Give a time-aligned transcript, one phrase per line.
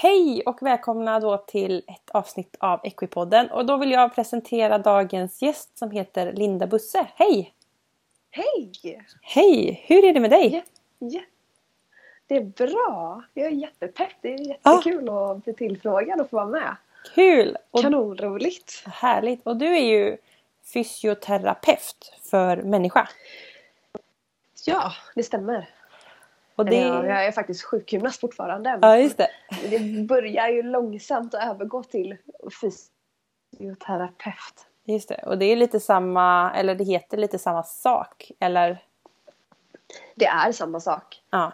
[0.00, 3.50] Hej och välkomna då till ett avsnitt av Equipodden.
[3.50, 7.06] Och då vill jag presentera dagens gäst som heter Linda Busse.
[7.14, 7.54] Hej!
[8.30, 8.72] Hej!
[9.22, 9.84] Hej!
[9.86, 10.64] Hur är det med dig?
[10.98, 11.20] Ja, ja.
[12.26, 13.22] Det är bra.
[13.34, 14.12] Jag är jättepepp.
[14.20, 15.32] Det är jättekul ah.
[15.32, 16.76] att bli tillfrågad och få vara med.
[17.14, 17.56] Kul!
[17.70, 18.86] Och Kanonroligt!
[18.86, 19.46] Härligt!
[19.46, 20.16] Och du är ju
[20.72, 23.08] fysioterapeut för människa.
[24.66, 25.68] Ja, det stämmer.
[26.58, 26.76] Och det...
[26.76, 28.78] Jag är faktiskt sjukgymnast fortfarande.
[28.82, 29.28] Ja, just det.
[29.70, 32.16] Det börjar ju långsamt att övergå till
[33.58, 34.66] fysioterapeut.
[34.84, 35.22] Just det.
[35.26, 38.78] Och det är lite samma, eller det heter lite samma sak, eller?
[40.14, 41.22] Det är samma sak.
[41.30, 41.52] Ja.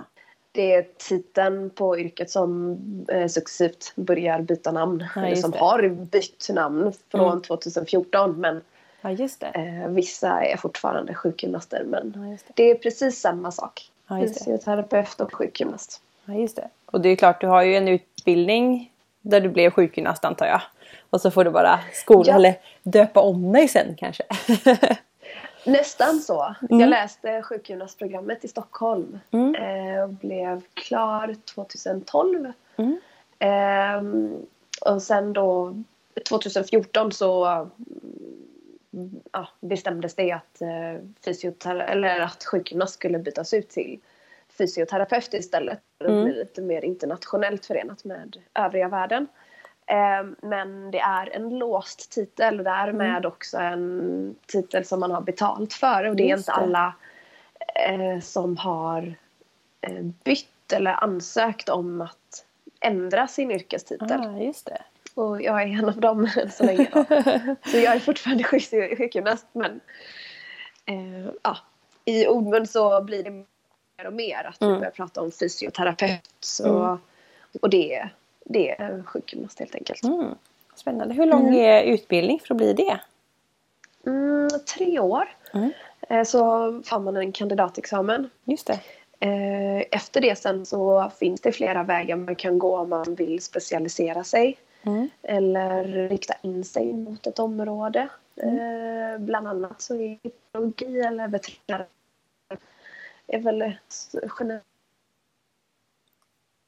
[0.52, 2.78] Det är titeln på yrket som
[3.08, 5.04] eh, successivt börjar byta namn.
[5.16, 5.58] Ja, eller som det.
[5.58, 7.42] har bytt namn från Mm.
[7.42, 8.40] 2014.
[8.40, 8.60] Men
[9.00, 9.46] Ja, just det.
[9.46, 11.84] eh, vissa är fortfarande sjukgymnaster.
[11.84, 12.38] Men det.
[12.54, 13.90] det är precis samma sak.
[14.08, 14.44] Ja, just det.
[14.44, 16.00] Fysioterapeut och sjukgymnast.
[16.24, 16.68] Ja, just det.
[16.86, 20.60] Och det är klart, du har ju en utbildning där du blev sjukgymnast antar jag.
[21.10, 22.34] Och så får du bara skola Ja.
[22.34, 24.22] eller döpa om dig sen kanske.
[25.66, 26.54] Nästan så.
[26.70, 26.80] Mm.
[26.80, 29.18] Jag läste sjukgymnastprogrammet i Stockholm.
[29.30, 29.54] Mm.
[29.54, 32.52] Eh, och blev klar 2012.
[32.76, 33.00] Mm.
[33.38, 34.32] Ehm,
[34.80, 35.74] och sen då
[36.28, 37.68] 2014 så
[39.32, 44.00] ja, bestämdes det att, eh, fysiotera- eller att sjukgymnast skulle bytas ut till
[44.58, 45.80] fysioterapeut istället.
[45.98, 46.24] Det Mm.
[46.24, 49.26] blir lite mer internationellt förenat med övriga världen.
[49.86, 55.20] Ehm, men det är en låst titel och därmed också en titel som man har
[55.20, 56.04] betalt för.
[56.04, 56.56] Och det är inte det.
[56.56, 56.94] alla
[57.88, 59.14] eh, som har
[59.80, 62.46] eh, bytt eller ansökt om att
[62.80, 64.20] ändra sin yrkestitel.
[64.20, 64.82] ah, just det.
[65.14, 66.88] Och jag är en av dem än så länge.
[66.92, 67.04] Då.
[67.70, 69.80] Så jag är fortfarande sjuk- sjukgymnast men
[70.86, 71.56] eh, ja,
[72.04, 74.78] i ordmun så blir det mer och mer att vi Mm.
[74.78, 76.30] börjar prata om fysioterapeut.
[76.40, 76.98] Så, Mm.
[77.62, 80.02] Och det, är- det är sjukgymnast helt enkelt.
[80.04, 80.34] Mm.
[80.74, 81.14] Spännande.
[81.14, 81.54] Hur lång Mm.
[81.60, 83.00] är utbildning för att bli det?
[84.06, 85.72] Mm, tre år Mm.
[86.08, 86.38] eh, så
[86.84, 88.30] får man en kandidatexamen.
[88.44, 88.80] Just det.
[89.20, 93.42] Eh, Efter det sen så finns det flera vägar man kan gå om man vill
[93.42, 94.56] specialisera sig.
[94.86, 95.08] Mm.
[95.22, 98.08] eller rikta in sig mot ett område.
[98.36, 98.58] Mm.
[98.58, 100.18] Eh, bland annat så är
[100.52, 101.86] biologi eller veterinär
[103.26, 103.72] är väl
[104.40, 104.64] generellt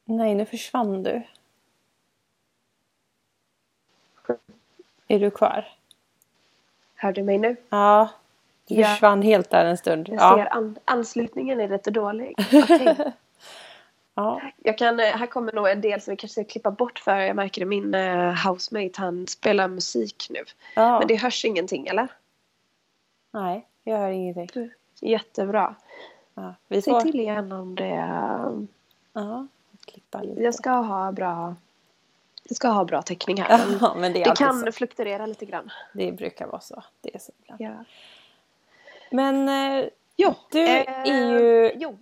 [0.05, 1.23] Nej, nu försvann du.
[5.09, 5.69] Är du kvar?
[6.95, 7.57] Hör du mig nu?
[7.69, 8.09] Ja.
[8.69, 8.87] Du Ja.
[8.89, 10.09] försvann helt där en stund.
[10.09, 10.37] Jag Ja.
[10.37, 12.35] ser an- anslutningen är lite dålig.
[12.53, 13.13] Okej.
[14.17, 14.41] Ja.
[14.63, 17.17] Jag kan, eh, här kommer nog en del som vi kanske ska klippa bort för
[17.17, 20.41] jag märker det min eh, housemate han spelar musik nu.
[20.75, 20.99] ja.
[20.99, 22.09] Men det hörs ingenting eller?
[23.31, 24.71] Nej, jag hör ingenting.
[25.01, 25.75] Jättebra.
[26.35, 26.55] Ja.
[26.69, 27.01] Vi Säg får...
[27.01, 28.09] till igen om det
[29.13, 29.47] Ja.
[29.87, 30.43] Klippa lite.
[30.43, 31.55] Jag ska ha bra
[32.49, 33.61] jag ska ha bra täckning här.
[33.81, 34.73] Ja, men det Det kan så.
[34.73, 35.71] fluktuera lite grann.
[35.95, 36.83] Det brukar vara så.
[37.01, 37.61] Det är så ibland.
[37.61, 37.85] Ja.
[39.11, 41.99] Men eh, Jo, Du är ju- Jo,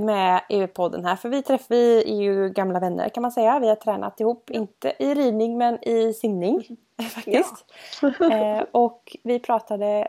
[0.00, 1.16] med i podden här.
[1.16, 3.58] För vi träff, vi är ju gamla vänner kan man säga.
[3.58, 6.64] Vi har tränat ihop, inte i ridning men i simning
[7.14, 7.64] faktiskt.
[8.32, 10.08] eh, och vi pratade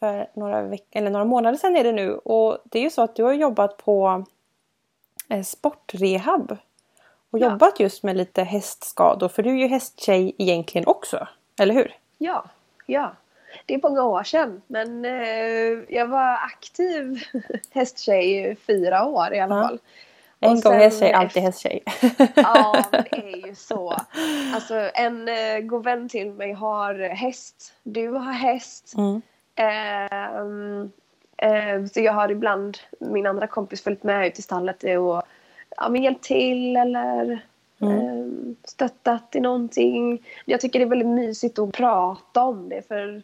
[0.00, 2.14] för några, veck- eller några månader sedan är det nu.
[2.14, 4.24] Och det är ju så att du har jobbat på
[5.28, 6.56] eh, sportrehab.
[7.30, 7.50] Och Ja.
[7.50, 9.28] jobbat just med lite hästskador.
[9.28, 11.28] För du är ju hästtjej egentligen också.
[11.60, 11.96] Eller hur?
[12.18, 12.44] ja,
[12.86, 13.12] ja.
[13.66, 14.62] Det är många år sedan.
[14.66, 17.22] Men eh, jag var aktiv
[17.70, 19.62] hästtjej i fyra år i alla Ja.
[19.68, 19.78] fall.
[20.40, 21.82] En Och gång hästtjej, alltid hästtjej.
[22.34, 23.96] Ja, men det är ju så.
[24.54, 27.72] Alltså en eh, god vän till mig har häst.
[27.82, 28.94] Du har häst.
[28.96, 29.22] Mm.
[31.36, 35.22] Eh, så jag har ibland min andra kompis följt med ut i stallet och
[35.76, 37.40] ja, men hjälpt till eller
[37.80, 37.98] Mm.
[37.98, 40.22] ehm, stöttat i någonting.
[40.44, 43.22] Jag tycker det är väldigt mysigt att prata om det för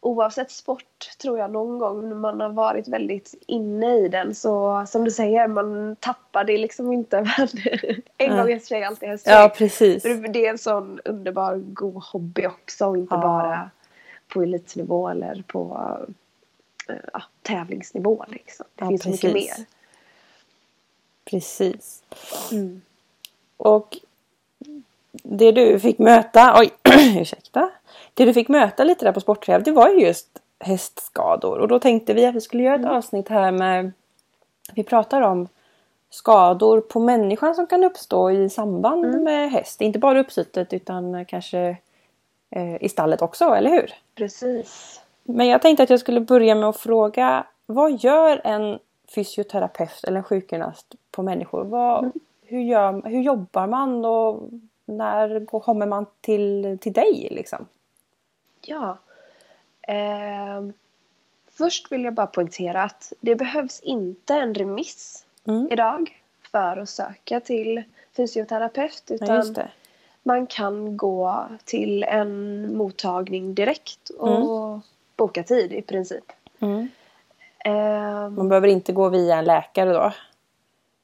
[0.00, 4.84] oavsett sport tror jag någon gång när man har varit väldigt inne i den så
[4.88, 7.20] som du säger man tappar det liksom inte.
[7.38, 7.48] Men
[8.16, 9.34] en gång hästtjej alltid hästtjej.
[9.34, 10.02] Ja, precis.
[10.02, 13.20] Det är en sån underbar god hobby också och inte Ja.
[13.20, 13.70] bara
[14.28, 15.88] på elitnivå eller på
[16.88, 18.24] eh, ja, tävlingsnivå.
[18.28, 18.66] Liksom.
[18.74, 19.58] Det Ja, finns så mycket precis.
[19.58, 19.66] mer.
[21.24, 22.02] Precis.
[23.56, 23.98] Och
[25.12, 26.70] det du fick möta, oj
[27.20, 27.70] ursäkta.
[28.18, 31.58] Det du fick möta lite där på sportrehab det var ju just hästskador.
[31.58, 33.92] Och då tänkte vi att vi skulle göra ett avsnitt här med
[34.74, 35.48] Vi pratar om
[36.10, 39.80] skador på människan som kan uppstå i samband med häst.
[39.80, 41.76] Inte bara uppsittet utan kanske
[42.50, 43.94] eh, i stallet också, eller hur?
[44.14, 45.00] Precis.
[45.24, 48.78] Men jag tänkte att jag skulle börja med att fråga Vad gör en
[49.14, 51.64] fysioterapeut eller en sjukgymnast på människor?
[51.64, 52.10] Vad,
[52.42, 54.50] hur, gör, hur jobbar man och
[54.84, 57.66] när kommer man till, till dig liksom?
[58.62, 58.98] Ja.
[59.82, 60.62] Eh,
[61.50, 65.68] först vill jag bara poängtera att det behövs inte en remiss Mm.
[65.70, 66.22] idag
[66.52, 67.82] för att söka till
[68.16, 69.02] fysioterapeut.
[69.06, 69.68] Ja, Utan just det.
[70.22, 74.80] man kan gå till en mottagning direkt och
[75.16, 76.24] boka tid i princip.
[76.60, 76.88] Mm.
[77.64, 80.12] Eh, Man behöver inte gå via en läkare då?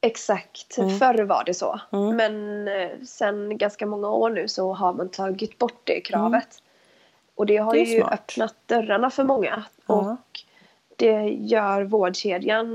[0.01, 0.99] Exakt, Mm.
[0.99, 1.79] förr var det så.
[1.91, 2.15] Mm.
[2.15, 6.61] Men eh, sen ganska många år nu så har man tagit bort det kravet.
[7.35, 7.39] Mm.
[7.39, 8.13] Och det har Det ju smart.
[8.13, 9.63] öppnat dörrarna för många.
[9.85, 10.17] Och
[10.95, 12.67] det gör vårdkedjan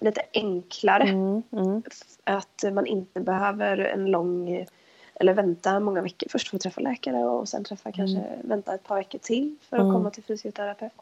[0.00, 1.02] lite enklare.
[1.02, 1.42] Mm.
[1.52, 1.82] Mm.
[2.24, 4.66] Att man inte behöver en lång
[5.14, 8.84] eller vänta många veckor först för att träffa läkare och sen träffa kanske vänta ett
[8.84, 9.94] par veckor till för att Mm.
[9.94, 10.92] komma till fysioterapeut.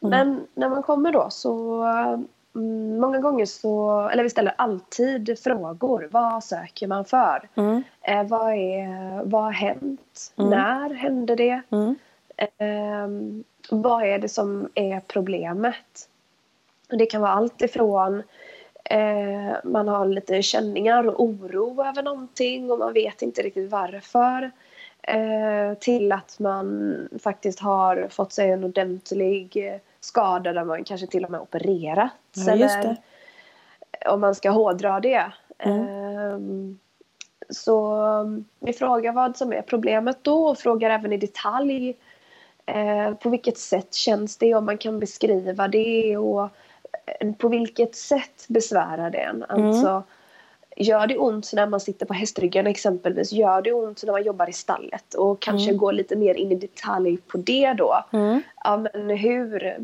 [0.00, 1.82] Men när man kommer då så
[2.54, 6.08] mm, många gånger så, eller vi ställer alltid frågor.
[6.10, 7.48] Vad söker man för?
[7.54, 7.82] Mm.
[8.02, 10.32] Eh, vad, är, vad har hänt?
[10.36, 10.50] Mm.
[10.50, 11.62] När hände det?
[11.70, 11.94] Mm.
[12.38, 16.08] Ehm, vad är det som är problemet?
[16.88, 18.22] Det kan vara allt ifrån
[18.84, 24.50] eh, man har lite känningar och oro över någonting och man vet inte riktigt varför.
[25.02, 31.06] Eh, till att man faktiskt har fått sig en ordentlig eh, skada där man kanske
[31.06, 32.14] till och med opererats.
[32.46, 32.96] Ja, just eller
[34.00, 34.08] det.
[34.08, 35.32] om man ska hårdra det.
[35.58, 35.88] Mm.
[35.88, 36.78] Ehm,
[37.50, 41.96] så vi frågar vad som är problemet då och frågar även i detalj
[42.68, 46.42] eh, på vilket sätt känns det om man kan beskriva det och
[47.20, 49.42] eh, på vilket sätt besvärar det en.
[49.42, 49.66] Mm.
[49.66, 50.02] Alltså,
[50.78, 53.32] gör det ont när man sitter på hästryggen exempelvis?
[53.32, 55.14] Gör det ont när man jobbar i stallet?
[55.14, 58.04] Och kanske gå lite mer in i detalj på det då.
[58.12, 58.42] Mm.
[58.64, 59.76] Ja, men hur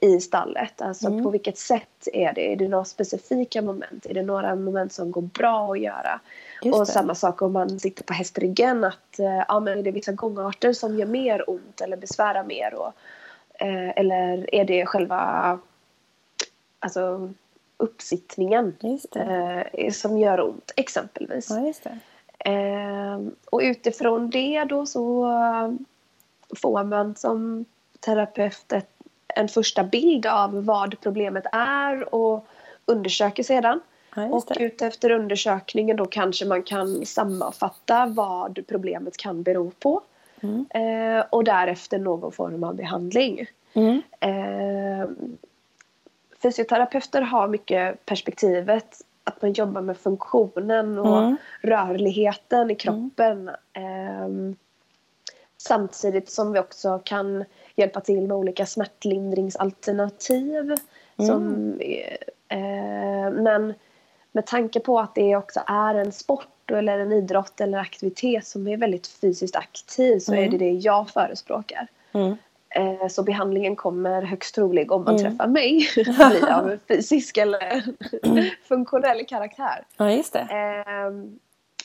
[0.00, 0.82] i stallet?
[0.82, 1.24] Alltså Mm.
[1.24, 2.52] på vilket sätt är det?
[2.52, 4.06] Är det några specifika moment?
[4.06, 6.20] Är det några moment som går bra att göra?
[6.62, 6.92] Just och det.
[6.92, 8.84] samma sak om man sitter på hästryggen.
[8.84, 12.74] Att, eh, ja, men är det vissa gångarter som gör mer ont eller besvärar mer?
[12.74, 12.92] Och,
[13.62, 15.58] eh, eller är det själva
[16.78, 17.30] alltså,
[17.82, 18.76] uppsittningen
[19.16, 21.50] eh, som gör ont exempelvis?
[21.50, 21.90] Ja.
[22.44, 25.72] Ehm, och utifrån det då så eh,
[26.56, 27.64] får man som
[28.00, 28.90] terapeut ett,
[29.34, 32.46] en första bild av vad problemet är och
[32.84, 33.80] undersöker sedan.
[34.16, 40.00] Ja, Och utefter undersökningen då kanske man kan sammanfatta vad problemet kan bero på.
[40.40, 40.66] Mm.
[40.70, 43.46] Eh, och därefter någon form av behandling.
[43.72, 44.02] Mm.
[46.44, 51.36] Eh, fysioterapeuter har mycket perspektivet att man jobbar med funktionen och Mm.
[51.62, 53.48] rörligheten i kroppen.
[53.72, 54.28] Eh,
[55.56, 57.44] samtidigt som vi också kan
[57.76, 60.74] hjälpa till med olika smärtlindringsalternativ.
[61.16, 61.74] Som,
[62.48, 63.74] eh, men
[64.32, 68.68] med tanke på att det också är en sport eller en idrott eller aktivitet som
[68.68, 71.86] är väldigt fysiskt aktiv så är det det jag förespråkar.
[72.74, 75.30] Eh, Så behandlingen kommer högst trolig om man Mm.
[75.30, 77.82] träffar mig bli av fysisk eller
[78.68, 79.84] funktionell karaktär.
[79.96, 80.40] Ja, just det.
[80.40, 81.12] Eh,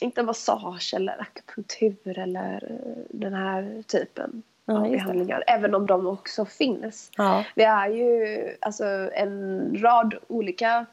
[0.00, 4.96] inte massage eller akupunktur eller eh, den här typen Ja, av just det.
[4.98, 5.44] behandlingar.
[5.46, 7.10] Även om de också finns.
[7.16, 7.44] Ja.
[7.54, 8.84] Vi är ju alltså,
[9.14, 10.86] en rad olika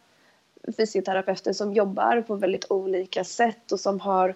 [0.77, 4.35] fysioterapeuter som jobbar på väldigt olika sätt och som har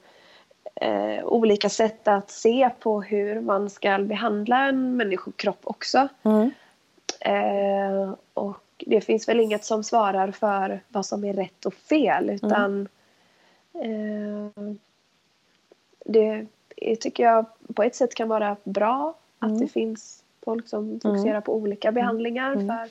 [0.76, 6.08] eh, olika sätt att se på hur man ska behandla en människokropp också.
[6.24, 6.52] Mm.
[7.22, 12.30] Eh, och det finns väl inget som svarar för vad som är rätt och fel
[12.30, 12.88] utan
[13.74, 14.74] eh,
[16.06, 16.46] det
[16.76, 17.46] är, tycker jag
[17.76, 19.62] på ett sätt kan vara bra att Mm.
[19.62, 22.90] det finns folk som fokuserar på olika behandlingar för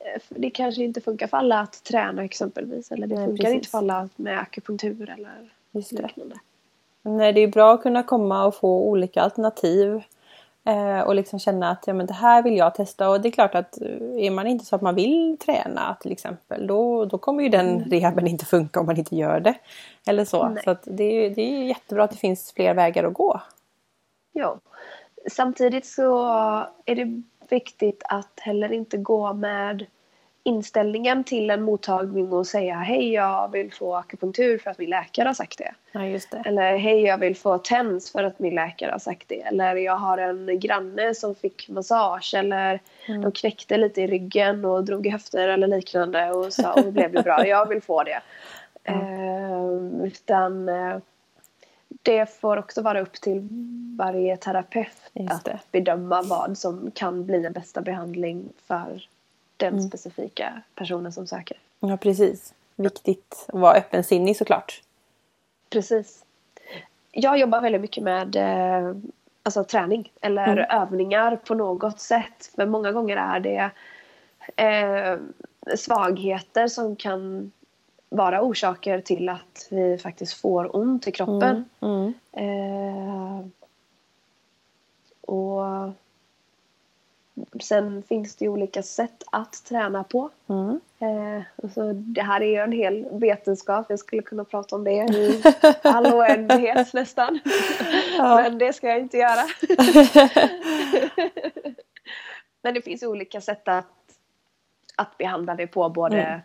[0.00, 3.44] eh, för det kanske inte funkar för alla att träna exempelvis eller det Nej, funkar
[3.44, 3.56] precis.
[3.56, 5.92] inte för alla med akupunktur eller det.
[5.92, 6.36] liknande.
[7.16, 10.02] Nej, det är bra att kunna komma och få olika alternativ.
[10.64, 13.10] Eh, och liksom känna att ja, men det här vill jag testa.
[13.10, 16.12] Och det är klart att eh, är man inte så att man vill träna till
[16.12, 16.66] exempel.
[16.66, 19.54] Då, då kommer ju den rehaben inte funka om man inte gör det.
[20.06, 20.42] Eller så.
[20.42, 20.54] Mm.
[20.54, 20.62] Nej.
[20.64, 23.40] Så det, det är jättebra att det finns fler vägar att gå.
[24.32, 24.58] Ja.
[25.30, 26.26] Samtidigt så
[26.84, 29.86] är det viktigt att heller inte gå med
[30.48, 35.28] inställningen till en mottagning och säga hej jag vill få akupunktur för att min läkare
[35.28, 35.74] har sagt det.
[35.92, 36.42] Ja, det.
[36.44, 39.40] Eller hej jag vill få TENS för att min läkare har sagt det.
[39.40, 44.84] Eller jag har en granne som fick massage eller de knäckte lite i ryggen och
[44.84, 48.20] drog i höfter eller liknande och sa och blev det bra, jag vill få det.
[48.84, 50.96] Eh, utan eh,
[52.02, 53.48] det får också vara upp till
[53.98, 59.02] varje terapeut att bedöma vad som kan bli den bästa behandling för
[59.58, 59.88] den Mm.
[59.88, 61.56] specifika personen som söker.
[61.80, 62.54] Ja, precis.
[62.76, 64.82] Viktigt att vara öppensinnig såklart.
[65.70, 66.24] Precis.
[67.12, 68.96] Jag jobbar väldigt mycket med eh,
[69.42, 70.64] alltså, träning eller Mm.
[70.82, 72.50] övningar på något sätt.
[72.54, 73.70] Men många gånger är det
[74.56, 75.18] eh,
[75.76, 77.52] svagheter som kan
[78.08, 81.64] vara orsaker till att vi faktiskt får ont i kroppen.
[81.80, 82.14] Mm.
[82.32, 83.46] Eh,
[85.20, 85.62] och
[87.60, 90.30] sen finns det ju olika sätt att träna på.
[90.46, 90.80] Mm.
[90.98, 93.86] Eh, alltså det här är ju en hel vetenskap.
[93.88, 95.42] Jag skulle kunna prata om det i
[95.82, 97.38] all oändlighet nästan.
[98.18, 98.36] Ja.
[98.42, 99.44] Men det ska jag inte göra.
[102.62, 103.86] Men det finns olika sätt att,
[104.96, 105.88] att behandla det på.
[105.88, 106.40] Både Mm.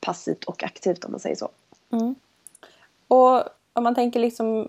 [0.00, 1.48] passivt och aktivt om man säger så.
[1.92, 2.14] Mm.
[3.08, 3.42] Och
[3.72, 4.68] om man tänker liksom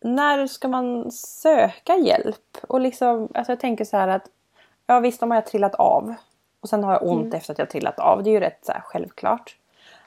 [0.00, 2.58] när ska man söka hjälp?
[2.62, 4.28] Och liksom, alltså jag tänker så här att
[4.94, 6.14] ja visst om jag har trillat av
[6.60, 7.32] och sen har jag ont Mm.
[7.32, 8.22] efter att jag trillat av.
[8.22, 9.56] Det är ju rätt så här självklart.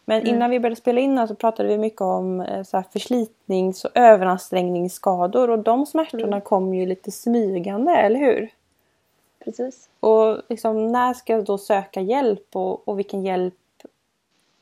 [0.05, 0.35] Men Mm.
[0.35, 3.91] innan vi började spela in så pratade vi mycket om eh, så här förslitnings och
[3.97, 6.41] överansträngningsskador och de smärtorna Mm.
[6.41, 8.49] kom ju lite smygande, eller hur?
[9.43, 9.89] Precis.
[9.99, 13.53] Och liksom, när ska jag då söka hjälp och, och vilken hjälp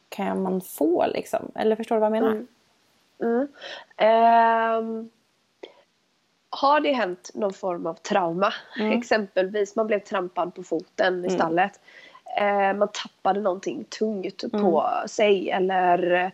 [0.10, 1.52] kan man få liksom?
[1.56, 2.32] Eller förstår du vad jag menar?
[2.32, 2.48] Mm.
[3.24, 3.48] Mm.
[3.98, 5.10] Ehm,
[6.54, 8.54] har det hänt någon form av trauma?
[8.80, 8.92] Mm.
[8.98, 11.40] Exempelvis man blev trampad på foten i Mm.
[11.40, 11.80] stallet.
[12.38, 14.62] Eh, man tappade någonting tungt Mm.
[14.62, 16.30] på sig eller eh,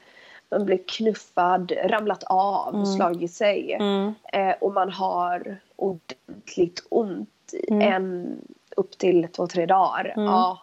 [0.52, 2.86] man blev knuffad, ramlat av, Mm.
[2.86, 3.74] slagit sig.
[3.74, 4.14] Mm.
[4.34, 8.38] Eh, och man har ordentligt ont i en
[8.78, 10.14] upp till två, tre dagar.
[10.16, 10.26] Mm.
[10.26, 10.62] Ja,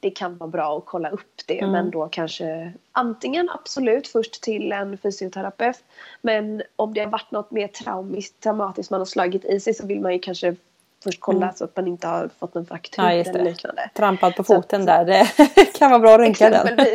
[0.00, 1.58] det kan vara bra att kolla upp det.
[1.58, 1.72] Mm.
[1.72, 5.84] Men då kanske antingen absolut först till en fysioterapeut.
[6.22, 9.86] Men om det har varit något mer traumiskt, traumatiskt man har slagit i sig så
[9.86, 10.56] vill man ju kanske
[11.04, 11.54] först kolla Mm.
[11.56, 13.44] så att man inte har fått en fraktur Ja, eller det.
[13.44, 13.90] liknande.
[13.94, 16.78] Trampad på Så foten att- där, det kan vara bra att rynka den.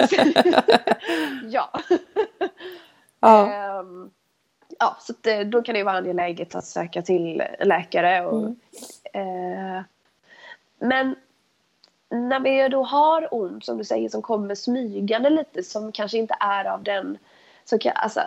[1.51, 1.69] Ja.
[3.19, 3.51] Ja.
[3.51, 4.09] Ehm,
[4.79, 8.25] ja, så att, eh, då kan det ju vara angeläget att söka till läkare.
[8.25, 8.39] Och,
[9.13, 9.77] Mm.
[9.77, 9.83] eh,
[10.81, 11.15] men
[12.09, 16.35] när vi då har ont, som du säger, som kommer smygande lite, som kanske inte
[16.39, 17.17] är av den
[17.65, 18.21] så kan, alltså,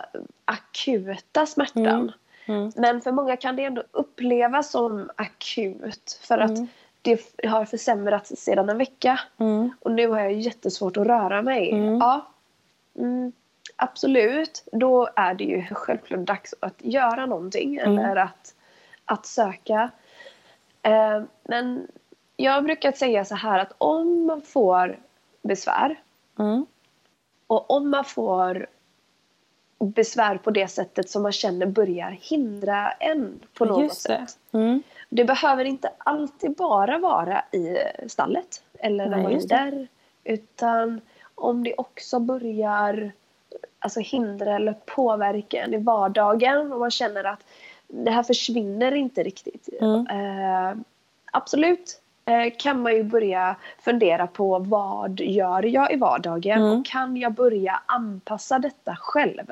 [0.45, 1.87] akuta smärtan.
[1.87, 2.13] Mm.
[2.47, 2.73] Mm.
[2.77, 6.21] Men för många kan det ändå upplevas som akut.
[6.23, 6.67] För att Mm.
[7.03, 9.21] det har försämrats sedan en vecka.
[9.39, 9.71] Mm.
[9.81, 11.71] Och nu har jag jättesvårt att röra mig.
[11.71, 11.99] Mm.
[11.99, 12.27] Ja,
[12.99, 13.33] mm,
[13.77, 14.69] absolut.
[14.73, 17.77] Då är det ju självklart dags att göra någonting.
[17.77, 18.55] Eller att,
[19.05, 19.91] att söka.
[20.83, 21.89] Eh, men
[22.37, 24.99] jag brukar säga så här att om man får
[25.43, 26.01] besvär.
[26.39, 26.67] Mm.
[27.47, 28.67] Och om man får
[29.79, 34.27] besvär på det sättet som man känner börjar hindra en på något Just det.
[34.27, 34.39] sätt.
[34.53, 34.83] Mm.
[35.09, 37.77] Det behöver inte alltid bara vara i
[38.09, 39.39] stallet eller när man det.
[39.39, 39.89] rider.
[40.25, 41.01] Utan
[41.35, 43.13] om det också börjar
[43.79, 47.45] alltså, hindra eller påverka en i vardagen och man känner att
[47.89, 49.69] det här försvinner inte riktigt.
[49.81, 50.07] Mm.
[50.07, 50.77] Eh,
[51.33, 52.01] absolut
[52.59, 56.79] kan man ju börja fundera på vad gör jag i vardagen Mm.
[56.79, 59.51] och kan jag börja anpassa detta själv?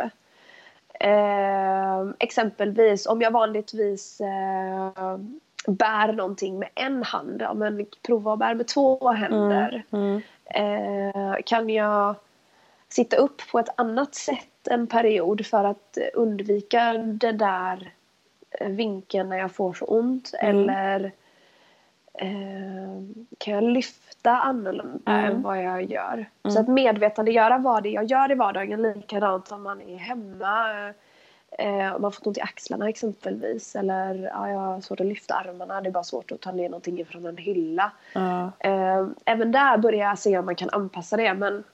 [1.01, 5.19] Eh, exempelvis om jag vanligtvis eh,
[5.67, 9.85] bär någonting med en hand, ja, men prova att bära med två händer.
[9.91, 10.23] Mm.
[10.45, 12.15] Eh, kan jag
[12.89, 17.91] sitta upp på ett annat sätt en period för att undvika den där
[18.51, 20.35] eh, vinkeln när jag får så ont?
[20.41, 20.69] Mm.
[20.69, 21.13] Eller
[22.19, 23.03] eh,
[23.39, 25.25] kan jag lyfta annorlunda Mm.
[25.25, 26.13] än vad jag gör?
[26.13, 26.53] Mm.
[26.55, 30.69] Så att medvetandegöra vad det är jag gör i vardagen likadant som man är hemma.
[31.59, 33.77] Eh, man fått ont i axlarna exempelvis.
[33.77, 35.81] Eller ja, jag har svårt att lyfta armarna.
[35.81, 37.93] Det är bara svårt att ta ner någonting från en hylla.
[38.13, 38.53] Ja.
[38.59, 41.35] Eh, även där börjar jag se om man kan anpassa det.
[41.35, 41.65] Men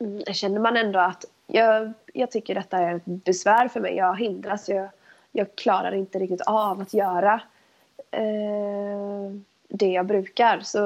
[0.00, 3.96] mm, känner man ändå att jag, jag tycker detta är ett besvär för mig.
[3.96, 4.68] Jag hindras.
[4.68, 4.88] Jag,
[5.32, 7.40] jag klarar inte riktigt av att göra
[8.10, 9.32] eh,
[9.68, 10.60] det jag brukar.
[10.60, 10.80] Så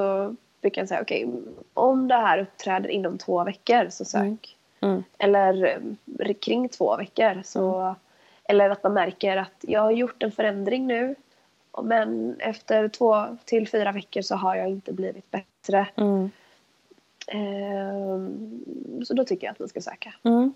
[0.61, 1.29] brukar jag säga okej,
[1.73, 4.21] om det här uppträder inom två veckor så sök.
[4.21, 4.37] Mm.
[4.81, 5.03] Mm.
[5.17, 5.65] Eller
[6.19, 7.41] eh, kring två veckor.
[7.43, 7.95] Så,
[8.43, 11.15] Eller att man märker att jag har gjort en förändring nu.
[11.83, 15.87] Men efter två till fyra veckor så har jag inte blivit bättre.
[15.95, 16.31] Mm.
[17.27, 18.65] Ehm,
[19.05, 20.13] så då tycker jag att man ska söka.
[20.23, 20.53] Mm.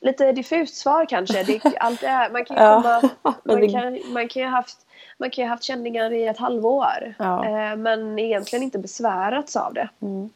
[0.00, 1.42] Lite diffust svar kanske.
[1.42, 3.10] Det, allt här, man kan ju komma,
[3.44, 4.86] man det- kan, man kan ju ha haft
[5.18, 7.14] man kan ju ha haft känningar i ett halvår.
[7.18, 7.44] Ja.
[7.44, 9.88] Eh, men egentligen inte besvärats av det.
[10.02, 10.30] Mm.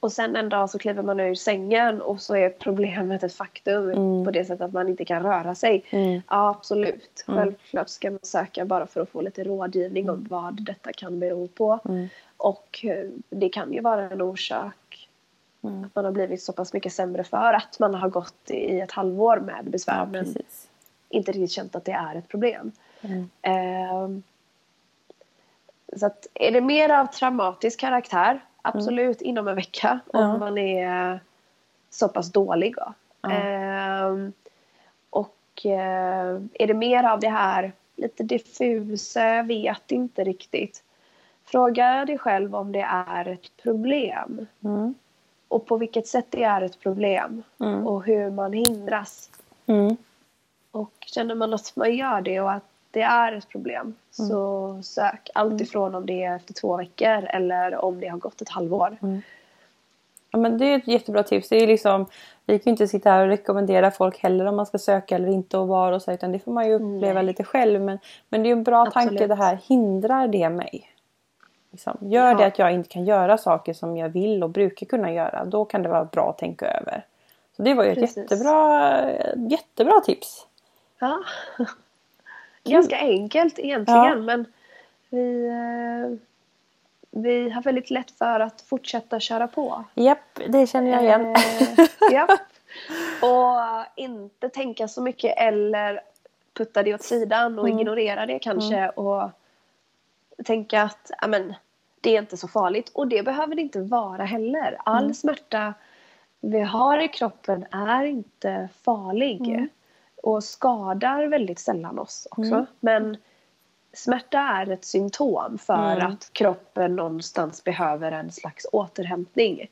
[0.00, 3.90] Och sen en dag så kliver man ur sängen och så är problemet ett faktum
[3.90, 4.24] Mm.
[4.24, 5.84] på det sättet att man inte kan röra sig.
[5.90, 6.22] Mm.
[6.28, 7.24] Ja, absolut.
[7.28, 7.40] Mm.
[7.40, 11.48] Självklart ska man söka bara för att få lite rådgivning om vad detta kan bero
[11.48, 11.78] på.
[11.88, 12.08] Mm.
[12.36, 14.74] Och eh, det kan ju vara en orsak
[15.68, 15.84] Mm.
[15.84, 18.92] Att man har blivit så pass mycket sämre för att man har gått i ett
[18.92, 20.34] halvår med besvär Ja, men
[21.08, 22.72] inte riktigt känt att det är ett problem.
[23.00, 23.30] Mm.
[23.42, 24.22] Ehm,
[25.96, 30.30] så att är det mer av traumatisk karaktär, absolut inom en vecka om Mm.
[30.32, 30.38] Ja.
[30.38, 31.20] man är
[31.90, 32.74] så pass dålig.
[32.76, 32.92] Då.
[33.20, 33.30] Ja.
[33.30, 34.32] Ehm,
[35.10, 40.82] och eh, är det mer av det här lite diffusa, vet inte riktigt.
[41.44, 44.94] Fråga dig själv om det är ett problem Mm.
[45.48, 47.86] Och på vilket sätt det är ett problem Mm.
[47.86, 49.30] och hur man hindras.
[49.66, 49.96] Mm.
[50.70, 55.30] Och känner man att man gör det och att det är ett problem så sök.
[55.34, 58.96] Allt ifrån om det är efter två veckor eller om det har gått ett halvår.
[60.30, 61.48] Ja, men det är ett jättebra tips.
[61.48, 62.06] Det är liksom,
[62.46, 65.28] vi kan ju inte sitta här och rekommendera folk heller om man ska söka eller
[65.28, 67.24] inte och var och så utan det får man ju uppleva Nej.
[67.24, 67.80] lite själv.
[67.80, 67.98] Men,
[68.28, 69.28] men det är en bra tanke Absolut.
[69.28, 69.58] det här.
[69.68, 70.90] Hindrar det mig?
[71.76, 72.34] Liksom, gör Ja.
[72.34, 75.44] det att jag inte kan göra saker som jag vill och brukar kunna göra.
[75.44, 77.04] Då kan det vara bra att tänka över.
[77.56, 79.00] Så det var ju ett jättebra,
[79.50, 80.46] jättebra tips.
[80.98, 81.18] Ja.
[82.64, 84.16] Ganska enkelt egentligen Ja.
[84.16, 84.44] men
[85.10, 86.18] vi, eh,
[87.10, 89.84] vi har väldigt lätt för att fortsätta köra på.
[89.94, 91.26] Japp, det känner jag igen.
[91.36, 92.26] Eh, ja.
[93.22, 96.00] Och inte tänka så mycket eller
[96.54, 97.78] putta det åt sidan och Mm.
[97.78, 99.30] ignorera det kanske och
[100.44, 101.54] tänka att amen,
[102.00, 102.90] det är inte så farligt.
[102.94, 104.76] Och det behöver det inte vara heller.
[104.84, 105.14] All Mm.
[105.14, 105.74] smärta
[106.40, 109.68] vi har i kroppen är inte farlig Mm.
[110.22, 112.54] och skadar väldigt sällan oss också.
[112.54, 112.66] Mm.
[112.80, 113.16] Men
[113.92, 116.06] smärta är ett symptom för Mm.
[116.12, 119.68] att kroppen någonstans behöver en slags återhämtning.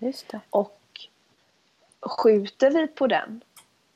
[0.51, 0.81] Och
[2.01, 3.41] skjuter vi på den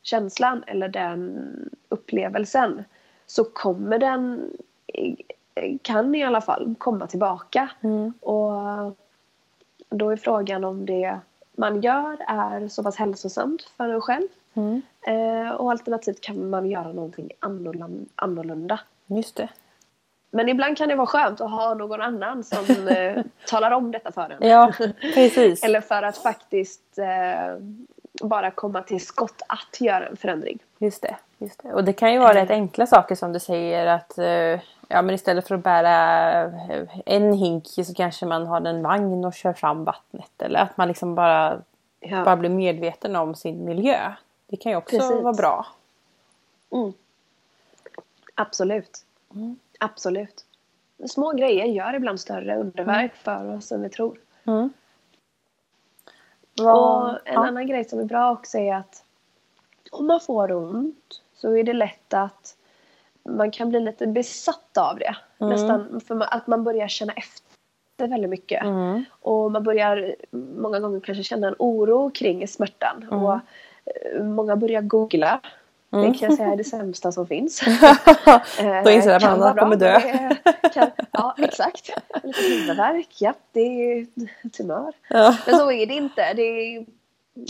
[0.03, 1.49] känslan eller den
[1.89, 2.85] upplevelsen
[3.27, 4.51] så kommer den,
[5.83, 7.71] kan i alla fall komma tillbaka.
[7.81, 8.13] Mm.
[8.21, 8.53] Och
[9.89, 11.19] då är frågan om det
[11.57, 14.29] man gör är så pass hälsosamt för en själv.
[14.55, 14.83] Mm.
[15.07, 17.31] Eh, och alternativt kan man göra någonting
[18.17, 18.81] annorlunda.
[19.07, 19.49] Just det.
[20.31, 24.13] Men ibland kan det vara skönt att ha någon annan som eh, talar om detta
[24.13, 24.49] för en.
[24.49, 25.63] Ja, precis.
[25.65, 27.57] Eller för att faktiskt eh,
[28.23, 30.59] bara komma till skott att göra en förändring.
[30.79, 31.73] Just det, just det.
[31.73, 35.15] Och det kan ju vara rätt enkla saker som du säger att eh, ja, men
[35.15, 39.53] istället för att bära eh, en hink så kanske man har en vagn och kör
[39.53, 40.43] fram vattnet.
[40.43, 41.63] Eller att man liksom bara,
[42.01, 42.25] Ja.
[42.25, 44.13] bara blir medveten om sin miljö.
[44.47, 45.23] Det kan ju också Precis.
[45.23, 45.67] vara bra.
[46.73, 46.93] Mm.
[48.35, 49.05] Absolut.
[49.35, 49.59] Mm.
[49.81, 50.45] Absolut.
[51.09, 54.19] Små grejer gör ibland större underverk för oss än vi tror.
[54.45, 54.71] Mm.
[56.61, 57.47] Och Vad, en ja.
[57.47, 59.05] annan grej som är bra också är att
[59.91, 62.57] om man får ont så är det lätt att
[63.37, 65.17] man kan bli lite besatt av det.
[65.41, 65.53] Mm.
[65.53, 68.63] Nästan för man, att man börjar känna efter väldigt mycket.
[68.63, 69.05] Mm.
[69.11, 70.15] Och man börjar
[70.57, 73.03] många gånger kanske känna en oro kring smärtan.
[73.03, 73.25] Mm.
[73.25, 75.41] Och eh, många börjar googla.
[75.93, 76.13] Mm.
[76.13, 77.61] Det kan jag säga är det sämsta som finns.
[78.85, 80.01] Då inser att man kommer dö.
[80.75, 81.91] Kan, ja, exakt.
[82.23, 84.07] Lite huvudvärk, ja, det är
[84.49, 84.93] tumör.
[85.09, 85.37] Ja.
[85.47, 86.35] Men så är det inte.
[86.35, 86.79] Det är,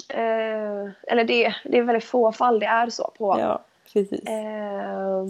[0.08, 3.36] eh, eller det, det är väldigt få fall det är så på.
[3.40, 3.62] ja,
[3.92, 4.22] precis.
[4.26, 5.24] Eh,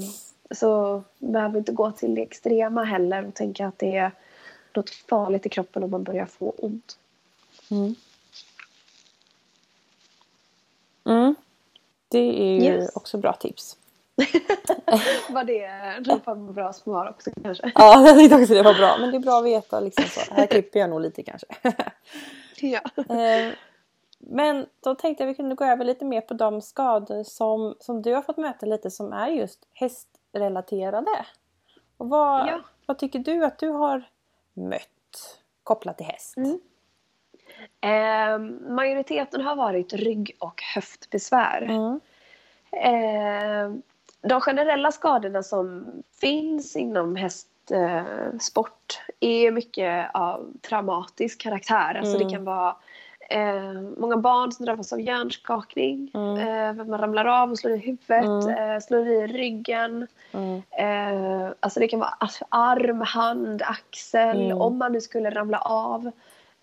[0.55, 4.11] så behöver inte gå till det extrema heller och tänka att det är
[4.75, 6.99] något farligt i kroppen om man börjar få ont.
[7.71, 7.95] Mm.
[11.05, 11.35] Mm.
[12.09, 12.97] Det är ju Yes.
[12.97, 13.77] också bra tips.
[15.31, 17.73] Var det någon form av bra svar också kanske?
[17.75, 18.97] Ja, jag tyckte också det var bra.
[19.01, 19.81] Men det är bra att veta.
[19.81, 20.35] Liksom så.
[20.35, 21.47] Här klipper jag nog lite kanske.
[22.61, 22.81] Ja.
[23.15, 23.53] Eh,
[24.19, 27.75] Men då tänkte jag att vi kunde gå över lite mer på de skador som,
[27.81, 29.59] som du har fått möta lite som är just
[30.33, 31.27] hästrelaterade.
[31.97, 32.61] Och vad, Ja.
[32.87, 34.03] vad tycker du att du har
[34.55, 36.37] mött kopplat till häst?
[36.37, 36.61] Mm.
[37.81, 38.39] Eh,
[38.71, 41.63] majoriteten har varit rygg och höftbesvär.
[41.63, 42.01] Mm.
[42.73, 43.79] Eh,
[44.23, 45.87] de generella skadorna som
[46.21, 51.95] finns inom hästsport är mycket av traumatisk karaktär.
[51.95, 52.29] Alltså Mm.
[52.29, 52.77] det kan vara
[53.29, 56.11] eh, många barn som drabbas av hjärnskakning.
[56.15, 56.37] Mm.
[56.37, 58.75] Eh, för att man ramlar av och slår i huvudet, Mm.
[58.75, 60.07] eh, slår i ryggen.
[60.33, 60.63] Mm.
[60.71, 62.15] Eh, alltså det kan vara
[62.49, 64.41] arm, hand, axel.
[64.45, 64.61] Mm.
[64.61, 66.11] Om man nu skulle ramla av.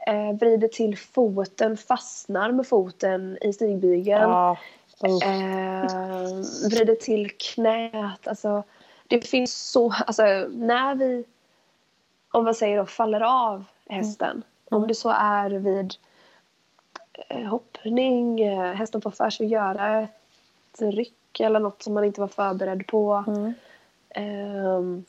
[0.08, 4.32] Eh, vrider till foten, fastnar med foten i stigbygeln.
[5.06, 5.24] Usch.
[5.26, 5.86] Eh,
[6.70, 8.28] vrider till knät.
[8.28, 8.64] Alltså,
[9.08, 9.94] det finns så...
[10.08, 11.24] Alltså, när vi,
[12.32, 14.44] om man säger då, faller av hästen.
[14.72, 15.94] Om det så är vid
[17.50, 22.22] hoppning, eh, hästen får för sig att göra ett ryck eller något som man inte
[22.22, 23.24] var förberedd på.
[23.28, 23.54] Mm.
[24.10, 25.06] Ehm,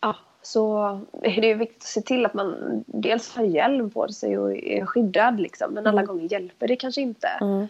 [0.00, 0.78] ja, så
[1.22, 4.56] är det ju viktigt att se till att man dels har hjälm på sig och
[4.56, 5.74] är skyddad liksom.
[5.74, 6.06] Men alla Mm.
[6.06, 7.28] gånger hjälper det kanske inte.
[7.40, 7.68] Mm.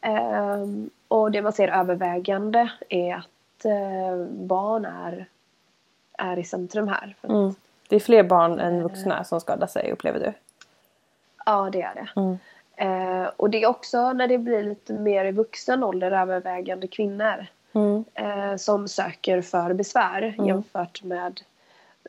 [0.00, 5.26] Ehm, och det man ser övervägande är att eh, barn är,
[6.18, 7.14] är i centrum här.
[7.20, 7.54] Att, Mm.
[7.88, 10.32] Det är fler barn än vuxna som skadar sig upplever du?
[11.46, 12.20] Ja, det är det.
[12.20, 12.38] Mm.
[12.76, 17.46] Eh, och det är också när det blir lite mer i vuxen ålder övervägande kvinnor
[17.74, 18.04] Mm.
[18.14, 21.40] eh, som söker för besvär jämfört med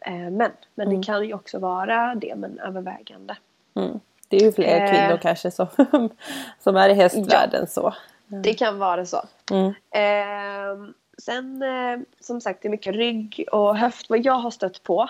[0.02, 0.52] eh, män.
[0.76, 3.36] Men det kan ju också vara det, men övervägande.
[3.76, 4.00] Mm.
[4.28, 4.92] Det är ju fler Eh.
[4.92, 5.68] kvinnor kanske som,
[6.60, 7.94] som är i hästvärlden så.
[8.28, 9.22] Det kan vara så.
[9.52, 9.74] Mm.
[9.92, 14.84] Ehm, sen eh, som sagt det är mycket rygg och höft vad jag har stött
[14.84, 15.10] på.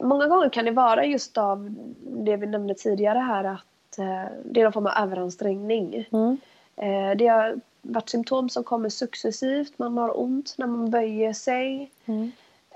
[0.00, 4.60] Många gånger kan det vara just av det vi nämnde tidigare här att eh, det
[4.60, 6.08] är någon form av överansträngning.
[6.12, 6.38] Mm.
[6.76, 9.78] Eh, det har varit symptom som kommer successivt.
[9.78, 11.90] Man har ont när man böjer sig.
[12.04, 12.32] Mm.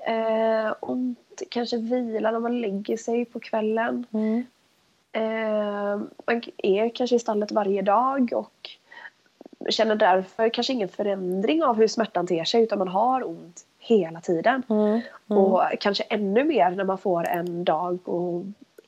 [0.07, 4.07] Eh, ont, kanske vila när man lägger sig på kvällen.
[4.11, 4.47] Mm.
[5.13, 8.71] Eh, man är kanske i stallet varje dag och
[9.71, 14.21] känner därför kanske ingen förändring av hur smärtan ter sig utan man har ont hela
[14.21, 14.63] tiden.
[14.69, 15.01] Mm.
[15.27, 18.45] Och kanske ännu mer när man får en dag och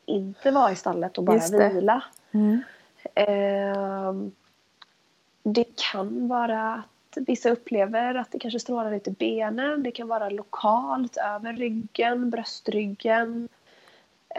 [0.07, 2.03] inte vara i stallet och bara vila.
[2.33, 2.62] Mm.
[3.15, 4.15] Eh,
[5.43, 9.83] det kan vara att vissa upplever att det kanske strålar lite i benen.
[9.83, 13.49] Det kan vara lokalt över ryggen, bröstryggen,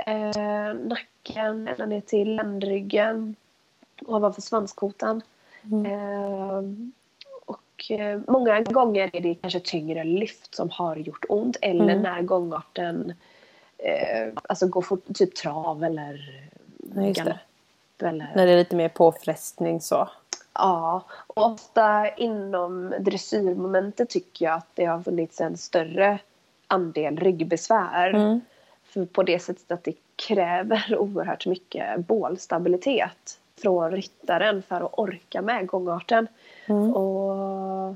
[0.06, 3.36] eh, nacken, ända ner till ländryggen,
[4.06, 5.21] ovanför svanskotan.
[5.71, 5.86] Mm.
[5.86, 6.62] Eh,
[7.91, 12.01] och eh, många gånger är det kanske tyngre lyft som har gjort ont eller Mm.
[12.01, 13.13] när gångarten
[13.77, 16.39] eh, alltså går fort, typ trav eller
[17.13, 17.37] galopp.
[18.01, 20.09] Eller, När det är lite mer påfrestning så.
[20.53, 26.19] Ja, och ofta inom dressyrmomentet tycker jag att det har funnits en större
[26.67, 28.09] andel ryggbesvär.
[28.09, 28.41] Mm.
[28.83, 35.41] För på det sättet att det kräver oerhört mycket bålstabilitet från ryttaren för att orka
[35.41, 36.28] med gångarten.
[36.65, 36.93] Mm.
[36.93, 37.95] Och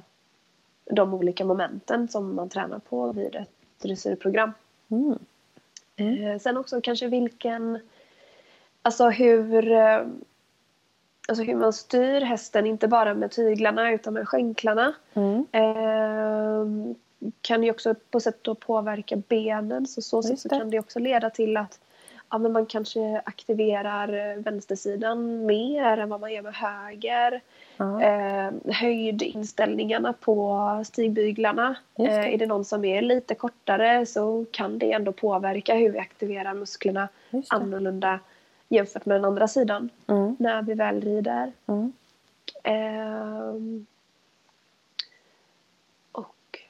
[0.86, 3.50] de olika momenten som man tränar på vid ett
[3.82, 4.52] dressyrprogram.
[4.90, 5.20] Mm.
[5.96, 7.80] Eh, sen också kanske vilken...
[8.82, 9.72] Alltså hur...
[9.72, 10.02] eh,
[11.30, 14.94] Alltså hur man styr hästen, inte bara med tyglarna utan med skänklarna.
[15.14, 15.46] Mm.
[15.52, 16.94] Eh,
[17.42, 19.88] kan ju också på sätt då påverka benen.
[19.88, 21.80] Så så sätt så kan det också leda till att
[22.30, 27.42] ja, men man kanske aktiverar eh, vänstersidan mer än vad man gör med höger.
[27.78, 28.02] Ja.
[28.02, 31.76] Eh, höjdinställningarna på stigbyglarna.
[31.98, 32.18] Just det.
[32.20, 36.00] Eh, är det någon som är lite kortare så kan det ändå påverka hur vi
[36.00, 37.08] aktiverar musklerna
[37.50, 38.20] annorlunda
[38.70, 40.36] jämfört med den andra sidan Mm.
[40.40, 41.52] när vi väl rider.
[41.68, 41.94] Mm.
[42.64, 43.86] Ehm,
[46.12, 46.68] och mm,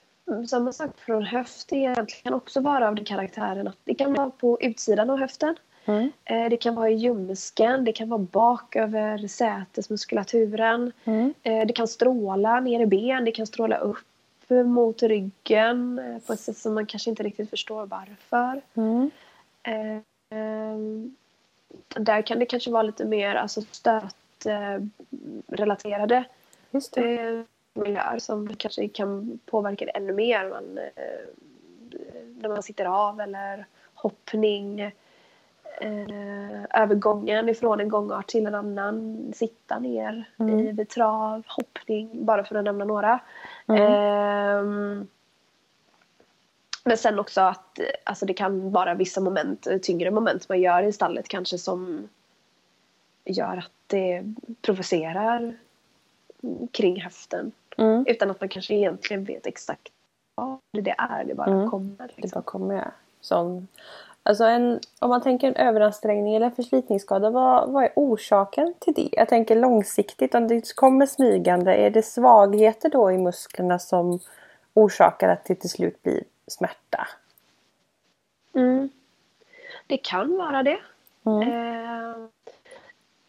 [0.47, 4.29] samma sak från höft egentligen kan också vara av den karaktären att det kan vara
[4.29, 5.55] på utsidan av höften.
[5.87, 6.11] Mm.
[6.25, 10.91] Eh, det kan vara i ljumsken, det kan vara bak över sätesmuskulaturen.
[11.03, 11.33] Mm.
[11.43, 14.05] Eh, det kan stråla ner i ben, det kan stråla upp
[14.49, 18.61] mot ryggen eh, på ett sätt som man kanske inte riktigt förstår varför.
[18.73, 19.11] Mm.
[21.87, 26.23] Där kan det kanske vara lite mer alltså, stötrelaterade
[27.77, 30.49] Eh, miljöer som kanske kan påverka det ännu mer.
[30.49, 31.25] Man, eh,
[32.41, 34.81] när man sitter av eller hoppning.
[35.81, 39.25] Eh, övergången ifrån en gångart till en annan.
[39.35, 40.59] Sitta ner Mm.
[40.59, 43.19] i vid trav, hoppning, bara för att nämna några.
[43.67, 43.81] Mm.
[43.81, 45.07] Ehm,
[46.83, 50.61] men sen också att eh, alltså det kan vara vissa moment, eh, tyngre moment man
[50.61, 52.09] gör i stallet kanske som
[53.25, 54.23] gör att det
[54.61, 55.57] provocerar
[56.71, 57.51] kring höften.
[57.77, 58.05] Mm.
[58.07, 59.91] Utan att man kanske egentligen vet exakt
[60.35, 61.23] vad det är.
[61.23, 61.69] Det bara Mm.
[61.69, 62.07] kommer.
[62.07, 62.37] Det Liksom.
[62.41, 62.91] bara kommer jag.
[63.21, 63.67] Som,
[64.23, 69.09] alltså en, om man tänker en överansträngning eller förslitningsskada, vad, vad är orsaken till det?
[69.11, 74.19] Jag tänker långsiktigt, om det kommer smygande, är det svagheter då i musklerna som
[74.73, 77.07] orsakar att det till slut blir smärta?
[78.53, 78.89] Mm.
[79.87, 80.77] Det kan vara det.
[81.25, 81.41] Mm.
[81.41, 82.15] Eh,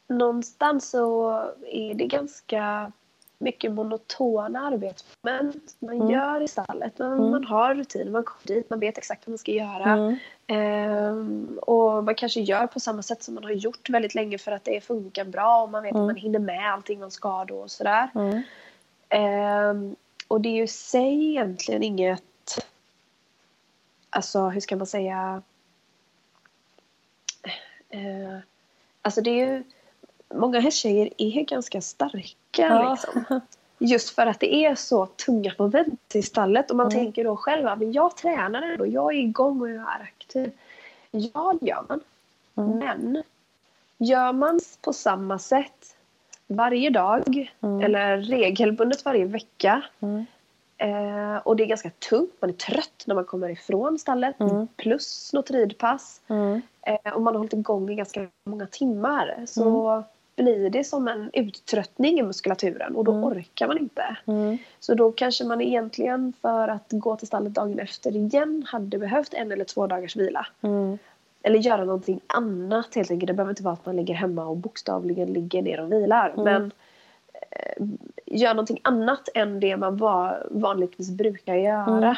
[0.06, 1.30] någonstans så
[1.66, 2.92] är det ganska
[3.38, 6.10] mycket monotona arbetsmoment man Mm.
[6.10, 6.98] gör i stallet.
[6.98, 7.30] Man, Mm.
[7.30, 9.92] man har rutin, man kommer dit, man vet exakt vad man ska göra.
[9.92, 10.16] Mm.
[10.46, 14.52] Ehm, och man kanske gör på samma sätt som man har gjort väldigt länge för
[14.52, 16.02] att det funkar bra och man vet Mm.
[16.02, 18.10] att man hinner med allting man ska då och sådär.
[18.14, 18.42] Mm.
[19.08, 19.96] Ehm,
[20.28, 22.22] och det är ju i sig egentligen inget...
[24.10, 25.42] Alltså, hur ska man säga?
[27.88, 28.38] Eh,
[29.02, 29.62] alltså det är ju...
[30.34, 32.90] Många hästtjejer är ganska starka Ja.
[32.90, 33.40] liksom.
[33.78, 36.98] Just för att det är så tunga moment i stallet och man Mm.
[37.04, 40.52] tänker då själv att jag tränar ändå, jag är igång och jag är aktiv.
[41.10, 42.00] Ja, det gör man.
[42.56, 42.78] Mm.
[42.78, 43.22] Men
[43.98, 45.96] gör man på samma sätt
[46.46, 47.80] varje dag Mm.
[47.80, 50.26] eller regelbundet varje vecka Mm.
[50.76, 54.66] eh, och det är ganska tungt, man är trött när man kommer ifrån stallet Mm.
[54.76, 56.60] plus något ridpass Mm.
[56.82, 60.02] eh, och man har hållit igång i ganska många timmar så
[60.38, 63.24] blir det som en uttröttning i muskulaturen och då Mm.
[63.24, 64.16] orkar man inte.
[64.26, 64.58] Mm.
[64.80, 69.34] Så då kanske man egentligen för att gå till stallet dagen efter igen hade behövt
[69.34, 70.46] en eller två dagars vila.
[70.60, 70.98] Mm.
[71.42, 73.26] Eller göra någonting annat helt enkelt.
[73.26, 76.30] Det behöver inte vara att man ligger hemma och bokstavligen ligger ner och vilar.
[76.30, 76.44] Mm.
[76.44, 76.70] Men
[77.50, 77.86] eh,
[78.26, 82.16] gör någonting annat än det man var, vanligtvis brukar göra.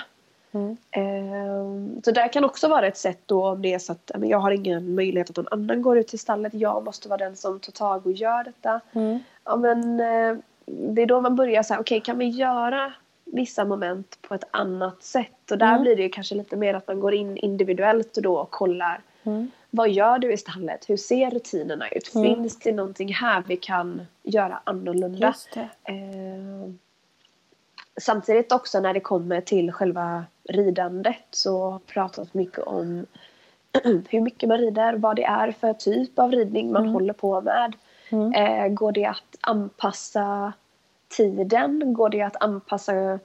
[0.52, 0.76] Mm.
[0.90, 4.38] Eh, så där kan också vara ett sätt då om det är så att jag
[4.38, 6.54] har ingen möjlighet att någon annan går ut till stallet.
[6.54, 8.80] Jag måste vara den som tar tag och gör detta.
[8.92, 9.18] Mm.
[9.44, 10.36] Ja, men, eh,
[10.66, 12.92] det är då man börjar säga, okej kan vi göra
[13.24, 15.50] vissa moment på ett annat sätt?
[15.50, 15.82] Och där Mm.
[15.82, 19.00] blir det ju kanske lite mer att man går in individuellt och då och kollar
[19.22, 19.50] Mm.
[19.70, 20.90] vad gör du i stallet?
[20.90, 22.14] Hur ser rutinerna ut?
[22.14, 22.34] Mm.
[22.34, 25.34] Finns det någonting här vi kan göra annorlunda?
[25.54, 25.60] Det.
[25.92, 26.70] Eh,
[28.00, 33.06] samtidigt också när det kommer till själva ridandet så har pratat mycket om
[34.08, 36.94] hur mycket man rider, vad det är för typ av ridning man Mm.
[36.94, 37.74] håller på med.
[38.10, 38.32] Mm.
[38.32, 40.52] Eh, går det att anpassa
[41.08, 41.94] tiden?
[41.94, 43.18] Går det att anpassa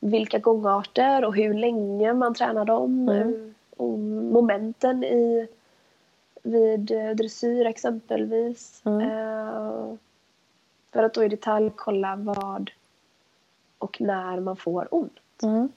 [0.00, 3.08] vilka gångarter och hur länge man tränar dem?
[3.08, 3.54] Mm.
[3.76, 5.48] Och momenten i
[6.42, 8.82] vid eh, dressyr exempelvis.
[8.84, 9.00] Mm.
[9.00, 9.94] Eh,
[10.92, 12.70] för att då i detalj kolla vad
[13.78, 15.18] och när man får ont.
[15.42, 15.68] Mm.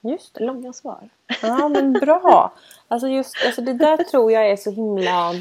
[0.00, 0.44] Just det.
[0.44, 1.08] Långa svar.
[1.42, 2.52] Ja men bra.
[2.88, 5.34] Alltså just alltså det där tror jag är så himla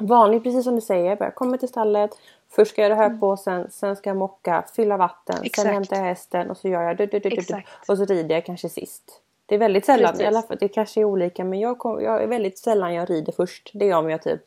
[0.00, 0.42] vanligt.
[0.42, 1.16] Precis som du säger.
[1.20, 2.10] Jag kommer till stallet.
[2.50, 3.70] Först ska jag göra högpåsen.
[3.70, 4.64] Sen ska jag mocka.
[4.76, 5.36] Fylla vatten.
[5.42, 5.56] Exakt.
[5.56, 6.50] Sen hämtar jag hästen.
[6.50, 7.88] Och så gör jag du, du, du, du, du, Exakt.
[7.88, 9.20] Och så rider jag kanske sist.
[9.46, 10.10] Det är väldigt sällan.
[10.10, 10.24] Precis.
[10.24, 11.44] I alla fall, det kanske är olika.
[11.44, 13.70] Men jag, kom, jag är väldigt sällan jag rider först.
[13.74, 14.40] Det är om jag typ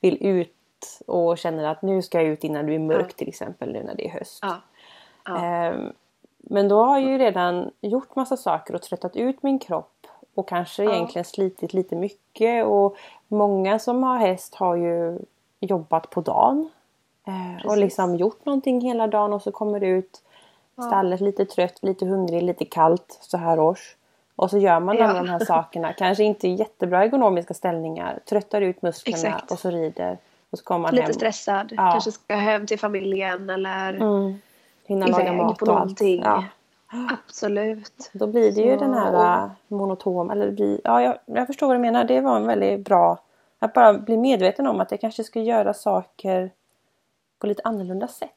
[0.00, 0.54] vill ut.
[1.06, 3.18] Och känner att nu ska jag ut innan det är mörkt Ja.
[3.18, 3.72] till exempel.
[3.72, 4.38] Nu när det är höst.
[4.42, 4.56] Ja.
[5.24, 5.38] Ja.
[5.44, 5.92] Ehm,
[6.38, 10.06] Men då har jag ju redan gjort massa saker och tröttat ut min kropp.
[10.34, 12.66] Och kanske egentligen slitit lite mycket.
[12.66, 12.96] Och
[13.28, 15.18] många som har häst har ju
[15.60, 16.70] jobbat på dagen.
[17.26, 17.80] Eh, och Precis.
[17.80, 20.22] liksom gjort någonting hela dagen och så kommer du ut
[20.88, 23.96] stallet lite trött, lite hungrig, lite kallt så här års.
[24.36, 25.04] Och så gör man Ja.
[25.04, 25.92] alla de här sakerna.
[25.92, 28.18] Kanske inte i jättebra ergonomiska ställningar.
[28.28, 29.52] Tröttar ut musklerna Exakt.
[29.52, 30.18] och så rider.
[30.50, 31.12] Och så kommer man Lite hem.
[31.12, 31.72] stressad.
[31.76, 31.90] Ja.
[31.92, 34.34] Kanske ska hem till familjen eller Mm.
[34.84, 35.78] Hinna laga iväg mat på och allt.
[35.80, 36.20] någonting.
[36.24, 36.44] Ja.
[37.10, 38.10] Absolut.
[38.12, 41.46] Då blir det ju Så, den här äh, monotom, eller det blir, ja jag, jag
[41.46, 42.04] förstår vad du menar.
[42.04, 43.18] Det var en väldigt bra,
[43.58, 46.50] att bara bli medveten om att jag kanske ska göra saker
[47.38, 48.30] på lite annorlunda sätt.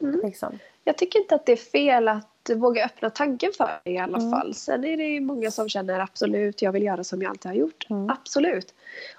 [0.00, 0.20] Mm.
[0.24, 0.58] Liksom.
[0.84, 4.18] Jag tycker inte att det är fel att våga öppna tanken för det i alla
[4.18, 4.30] Mm.
[4.30, 4.54] fall.
[4.54, 7.56] Sen är det ju många som känner absolut, jag vill göra som jag alltid har
[7.56, 7.86] gjort.
[7.90, 8.10] Mm.
[8.10, 8.74] Absolut.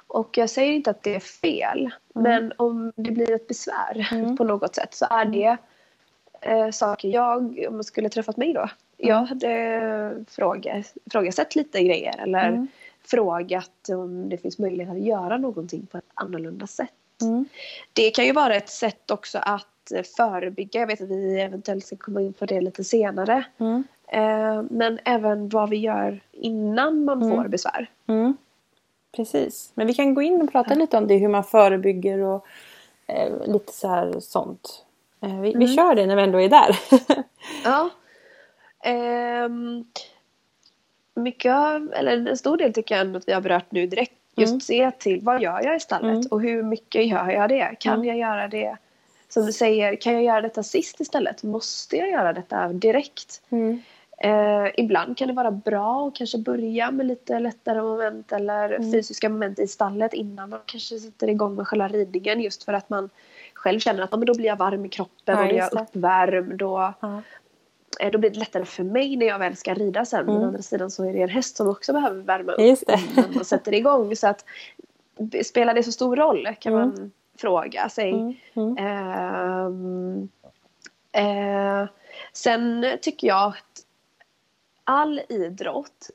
[0.10, 1.89] Och jag säger inte att det är fel.
[2.13, 4.38] Men om det blir ett besvär Mm.
[4.38, 5.58] på något sätt så är det
[6.41, 8.69] eh, saker jag, om man skulle träffat mig då.
[8.98, 12.67] Jag hade fråga, frågasatt lite grejer eller Mm.
[13.08, 16.89] frågat om det finns möjlighet att göra någonting på ett annorlunda sätt.
[17.22, 17.45] Mm.
[17.93, 20.80] Det kan ju vara ett sätt också att eh, förebygga.
[20.80, 23.43] Jag vet att vi eventuellt ska komma in på det lite senare.
[23.58, 23.84] Mm.
[24.08, 27.36] Eh, men även vad vi gör innan man Mm.
[27.38, 27.89] får besvär.
[29.15, 29.72] Precis.
[29.74, 32.45] Men vi kan gå in och prata lite om det, hur man förebygger och
[33.08, 34.86] eh, lite så här sånt.
[35.22, 35.67] Eh, vi, vi Mm.
[35.76, 36.80] kör det när vi ändå är där.
[37.63, 37.89] Ja.
[38.84, 39.86] Ehm,
[41.15, 41.52] mycket
[41.93, 44.13] eller en stor del tycker jag ändå att vi har berört nu direkt.
[44.36, 44.62] Just Mm.
[44.62, 46.28] se till vad gör jag i stallet Mm.
[46.32, 47.76] och hur mycket gör jag det?
[47.80, 48.08] Kan Mm.
[48.08, 48.78] jag göra det
[49.30, 51.43] som du säger, kan jag göra detta sist istället?
[51.43, 53.41] Måste jag göra detta direkt?
[53.50, 53.82] Mm.
[54.21, 58.91] Eh, ibland kan det vara bra att kanske börja med lite lättare moment eller Mm.
[58.91, 62.89] fysiska moment i stallet innan man kanske sätter igång med själva ridningen just för att
[62.89, 63.10] man
[63.53, 65.58] själv känner att ja, men då blir jag varm i kroppen Ja, och då är
[65.58, 67.21] jag uppvärmd och Ja.
[67.99, 70.25] eh, då blir det lättare för mig när jag väl ska rida sen.
[70.25, 70.43] Men Mm.
[70.43, 72.99] å andra sidan så är det en häst som också behöver värma upp Just det.
[73.17, 74.15] innan man sätter igång.
[74.15, 74.45] Så att,
[75.45, 76.88] spelar det så stor roll kan Mm.
[76.89, 78.12] man fråga sig.
[78.12, 78.36] Mm.
[78.53, 78.77] Mm.
[78.77, 80.29] Ehm,
[81.12, 81.88] eh,
[82.34, 83.86] sen tycker jag att
[84.89, 86.10] all idrott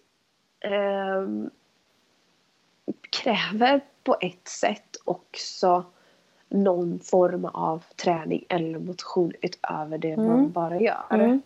[0.60, 1.50] ehm,
[3.10, 5.84] kräver på ett sätt också
[6.48, 10.52] någon form av träning eller motion utöver det man Mm.
[10.52, 11.04] bara gör.
[11.10, 11.42] Mm.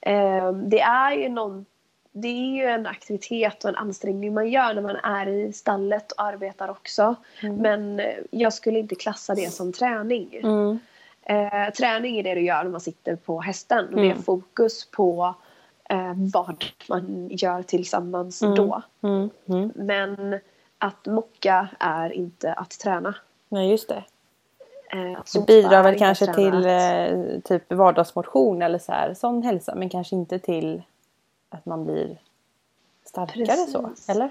[0.00, 1.66] Ehm, det är ju någon
[2.12, 6.12] det är ju en aktivitet och en ansträngning man gör när man är i stallet
[6.12, 7.14] och arbetar också.
[7.42, 7.56] Mm.
[7.56, 10.34] Men eh, jag skulle inte klassa det som träning.
[10.42, 10.78] Mm.
[11.22, 13.84] Eh, träning är det du gör när man sitter på hästen.
[13.88, 14.22] Och Det är Mm.
[14.22, 15.34] fokus på
[15.90, 18.54] eh, vad man gör tillsammans Mm.
[18.54, 18.82] då.
[19.02, 19.30] Mm.
[19.48, 19.72] Mm.
[19.74, 20.38] Men
[20.78, 23.14] att mocka är inte att träna.
[23.48, 24.04] Nej, just det.
[24.92, 29.74] Eh, Det bidrar väl kanske till eh, typ vardagsmotion eller så här, sån hälsa.
[29.74, 30.82] Men kanske inte till
[31.48, 32.18] att man blir
[33.04, 33.82] starkare så.
[33.82, 34.08] Precis.
[34.08, 34.30] Eller?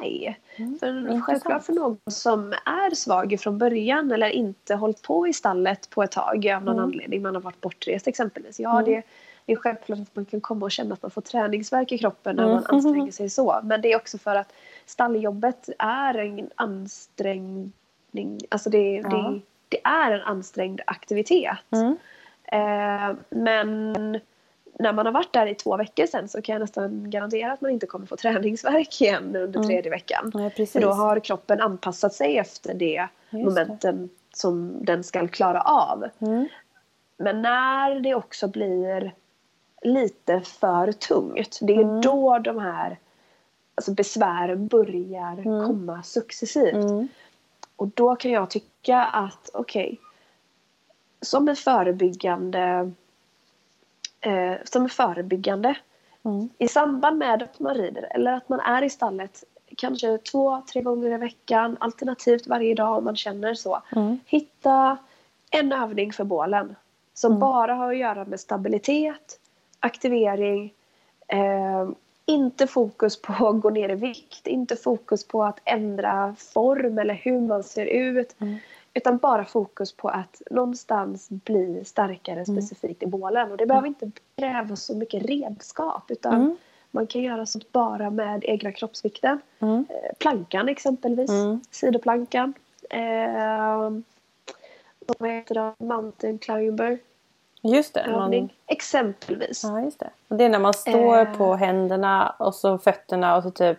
[0.00, 0.38] Nej.
[0.56, 0.62] För
[0.98, 1.24] intressant.
[1.24, 6.02] självklart för någon som är svag från början eller inte hållit på i stallet på
[6.02, 6.84] ett tag av någon Mm.
[6.84, 8.60] anledning, man har varit bortrest exempelvis.
[8.60, 8.84] Ja, Mm.
[8.84, 9.02] det,
[9.46, 12.36] det är självklart att man kan komma och känna att man får träningsvärk i kroppen
[12.36, 12.54] när Mm.
[12.54, 13.60] man anstränger sig så.
[13.62, 14.52] Men det är också för att
[14.86, 19.08] stalljobbet är en ansträngning, alltså det, Ja.
[19.08, 21.56] det, det är en ansträngd aktivitet.
[21.70, 21.96] Mm.
[22.44, 23.92] Eh, men
[24.78, 27.60] när man har varit där i två veckor sen så kan jag nästan garantera att
[27.60, 29.68] man inte kommer få träningsvärk igen under Mm.
[29.68, 30.32] tredje veckan.
[30.32, 30.72] Precis.
[30.72, 33.38] För då har kroppen anpassat sig efter det Just det.
[33.44, 36.04] momenten som den ska klara av.
[36.18, 36.48] Mm.
[37.18, 39.12] Men när det också blir
[39.82, 42.00] lite för tungt, det är Mm.
[42.00, 42.98] då de här
[43.74, 45.66] alltså besvären börjar Mm.
[45.66, 46.74] komma successivt.
[46.74, 47.08] Mm.
[47.76, 50.00] Och då kan jag tycka att okej,
[51.22, 52.92] som en förebyggande
[54.20, 55.76] eh, som en förebyggande
[56.24, 56.48] Mm.
[56.58, 59.44] i samband med att man rider eller att man är i stallet
[59.76, 63.82] kanske två, tre gånger i veckan alternativt varje dag om man känner så.
[63.96, 64.18] Mm.
[64.26, 64.96] Hitta
[65.50, 66.76] en övning för bålen
[67.14, 67.40] som Mm.
[67.40, 69.40] bara har att göra med stabilitet,
[69.80, 70.74] aktivering,
[71.28, 71.88] eh,
[72.26, 77.14] inte fokus på att gå ner i vikt, inte fokus på att ändra form eller
[77.14, 78.36] hur man ser ut.
[78.40, 78.56] Mm.
[78.94, 82.56] Utan bara fokus på att någonstans bli starkare Mm.
[82.62, 83.50] specifikt i bålen.
[83.50, 86.56] Och det behöver inte kräva så mycket redskap utan Mm.
[86.90, 89.40] man kan göra sånt bara med egna kroppsvikten.
[89.58, 89.86] Mm.
[89.88, 91.60] Eh, Plankan exempelvis, Mm.
[91.70, 92.54] sidoplankan.
[92.90, 93.90] Eh,
[95.18, 95.84] vad heter det?
[95.84, 96.98] Mountain climber
[97.74, 98.10] Just det.
[98.10, 98.48] Man.
[98.66, 99.64] Exempelvis.
[99.64, 100.10] ja, just det.
[100.28, 101.36] Och det är när man står Eh.
[101.36, 103.78] på händerna och så fötterna och så typ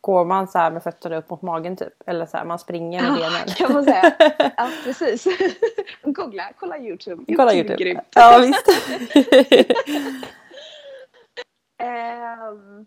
[0.00, 1.92] går man så här med fötterna upp mot magen typ.
[2.06, 3.48] Eller så här, man springer med Ja, benen.
[3.56, 4.12] kan man säga.
[4.56, 5.26] Ja, precis.
[6.02, 7.36] Googla, kolla Youtube.
[7.36, 7.76] Kolla är Youtube.
[7.84, 8.00] grymt.
[8.14, 8.66] Ja visst.
[11.78, 12.86] Ehm,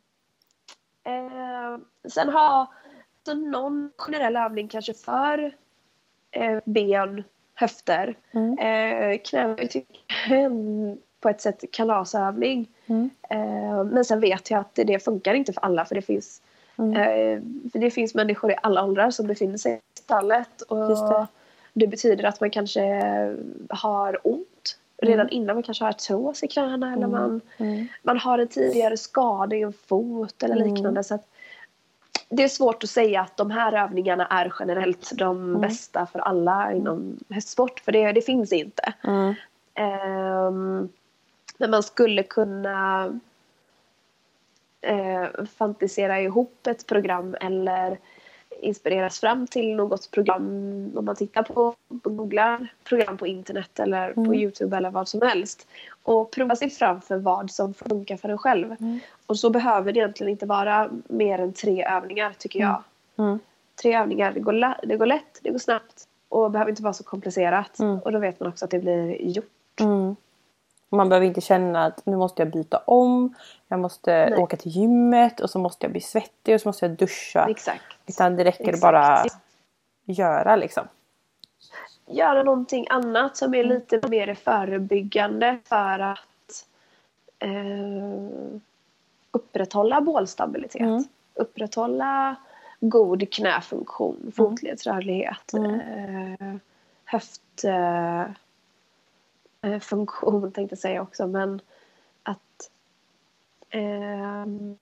[1.03, 2.73] ehm, sen ha
[3.51, 5.55] någon generell övning kanske för
[6.31, 7.23] eh, ben,
[7.59, 8.15] höfter.
[8.31, 8.57] Mm.
[8.59, 12.67] Eh, knä tycker jag är en på ett sätt kalasövning.
[12.85, 13.09] Mm.
[13.29, 16.41] Eh, men sen vet jag att det, det funkar inte för alla för det finns
[16.77, 16.93] Mm.
[16.93, 17.41] eh,
[17.71, 20.61] för det finns människor i alla åldrar som befinner sig i stallet.
[20.61, 21.27] Och det.
[21.73, 21.87] det.
[21.87, 22.81] betyder att man kanske
[23.69, 25.33] har ont redan Mm.
[25.33, 27.11] innan man kanske har artros i knäna eller Mm.
[27.11, 27.87] man, Mm.
[28.03, 30.73] man har en tidigare skada i en fot eller Mm.
[30.73, 31.03] liknande.
[31.03, 31.27] Så att
[32.29, 35.61] det är svårt att säga att de här övningarna är generellt de Mm.
[35.61, 37.79] bästa för alla inom hästsport.
[37.79, 38.93] För det, det finns inte.
[39.03, 39.33] Mm.
[39.73, 40.89] Ehm,
[41.57, 43.05] men man skulle kunna
[44.81, 47.99] eh, fantisera ihop ett program eller
[48.61, 50.43] inspireras fram till något program
[50.95, 54.33] om man tittar på, på googlar program på internet eller på Mm.
[54.33, 55.67] Youtube eller vad som helst
[56.03, 58.75] och prova sig fram för vad som funkar för en själv.
[58.79, 58.99] Mm.
[59.25, 62.83] Och så behöver det egentligen inte vara mer än tre övningar tycker jag.
[63.17, 63.39] Mm.
[63.81, 67.03] Tre övningar, det går, det går lätt, det går snabbt och behöver inte vara så
[67.03, 67.79] komplicerat.
[67.79, 67.99] Mm.
[67.99, 69.79] Och då vet man också att det blir gjort.
[70.91, 70.97] Mm.
[70.97, 73.35] Man behöver inte känna att nu måste jag byta om.
[73.67, 74.39] Jag måste Nej.
[74.39, 77.47] åka till gymmet och så måste jag bli svettig och så måste jag duscha.
[77.49, 77.83] Exakt.
[78.07, 78.81] Utan det räcker att Exakt.
[78.81, 79.23] bara
[80.05, 80.87] göra liksom.
[82.05, 86.65] göra någonting annat som är lite mer förebyggande för att
[87.39, 87.49] eh,
[89.31, 90.81] upprätthålla bålstabilitet.
[90.81, 91.03] Mm.
[91.33, 92.35] Upprätthålla
[92.79, 95.79] god knäfunktion, fotledsrörlighet, Mm.
[95.79, 96.55] eh,
[97.05, 98.23] höft eh,
[99.61, 101.61] eh, funktion tänkte jag säga också men
[102.23, 102.71] att
[103.69, 104.77] ehm,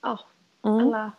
[0.00, 0.18] ja,
[0.64, 0.78] Mm.
[0.78, 1.12] alla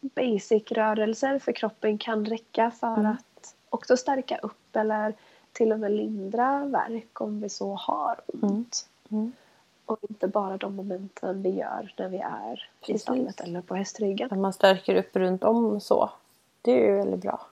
[0.00, 3.06] basic-rörelser för kroppen kan räcka för Mm.
[3.12, 5.14] att också stärka upp eller
[5.52, 8.88] till och med lindra värk om vi så har ont.
[9.10, 9.32] Mm.
[9.86, 13.02] Och inte bara de momenten vi gör när vi är i Precis.
[13.02, 14.28] stallet eller på hästryggen.
[14.32, 16.10] Att man stärker upp runt om så.
[16.62, 17.46] Det är ju väldigt bra.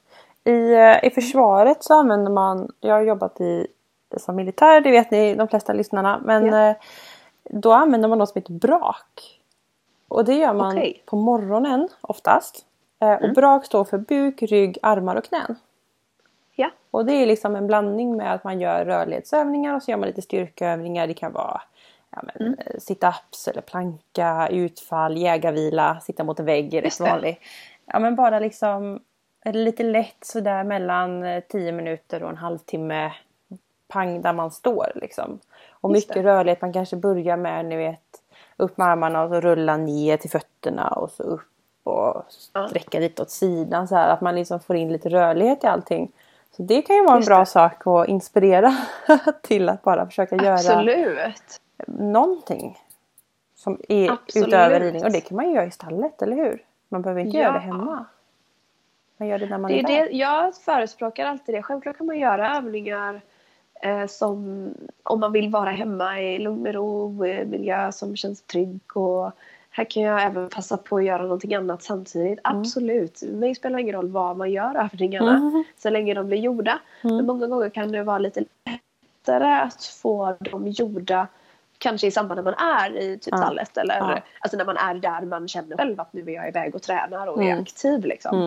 [0.46, 3.66] I, eh, I försvaret så använder man, jag har jobbat i
[4.16, 6.20] som militär, det vet ni de flesta lyssnarna.
[6.24, 6.68] Men Ja.
[6.70, 6.76] eh,
[7.50, 9.40] då använder man något som heter brak.
[10.08, 11.02] Och det gör man Okej.
[11.06, 12.64] på morgonen oftast.
[13.00, 13.34] Eh, Och Mm.
[13.34, 15.56] brak står för buk, rygg, armar och knän.
[16.54, 16.70] Ja.
[16.90, 20.06] Och det är liksom en blandning med att man gör rörlighetsövningar och så gör man
[20.08, 21.06] lite styrkeövningar.
[21.06, 21.62] Det kan vara
[22.10, 22.58] ja, men, Mm.
[22.78, 27.40] sit-ups eller planka, utfall, jägarvila, sitta mot en vägg är rätt vanlig.
[27.86, 29.00] Ja men bara liksom
[29.48, 33.12] eller lite lätt sådär mellan 10 minuter och en halvtimme
[33.88, 35.38] pang där man står liksom.
[35.70, 36.28] Och Just mycket det.
[36.30, 36.60] rörlighet.
[36.60, 38.00] Man kanske börjar med ni vet
[38.56, 41.40] upp med armarna och så rulla ner till fötterna och så upp
[41.82, 42.68] och Ja.
[42.68, 46.12] sträcka lite åt sidan så här att man liksom får in lite rörlighet i allting.
[46.56, 47.46] Så det kan ju vara en Just bra det.
[47.46, 48.76] sak att inspirera
[49.42, 51.60] till att bara försöka göra Absolut.
[51.86, 52.78] någonting.
[53.54, 54.48] Som är Absolut.
[54.48, 55.04] utöver ridning.
[55.04, 56.62] Och det kan man ju göra i stallet, eller hur?
[56.88, 57.60] Man behöver inte göra det Ja.
[57.60, 58.04] hemma.
[59.16, 61.62] Man gör det när man Det är, är det, jag förespråkar alltid det.
[61.62, 63.20] Självklart kan man göra övningar
[63.82, 64.68] eh, som
[65.02, 68.96] om man vill vara hemma i lugn och ro, eh, miljö som känns trygg.
[68.96, 69.32] Och
[69.70, 72.38] här kan jag även passa på att göra någonting annat samtidigt.
[72.44, 73.22] Absolut.
[73.22, 75.64] Mig spelar ingen roll vad man gör övningarna Mm.
[75.78, 76.78] så länge de blir gjorda.
[77.02, 81.26] Men många gånger kan det vara lite lättare att få dem gjorda
[81.78, 83.36] Kanske i samband när man är i typ Ja.
[83.36, 86.74] stallet eller alltså när man är där man känner själv att nu är jag iväg
[86.74, 87.62] och tränar och är Mm.
[87.62, 88.38] aktiv liksom.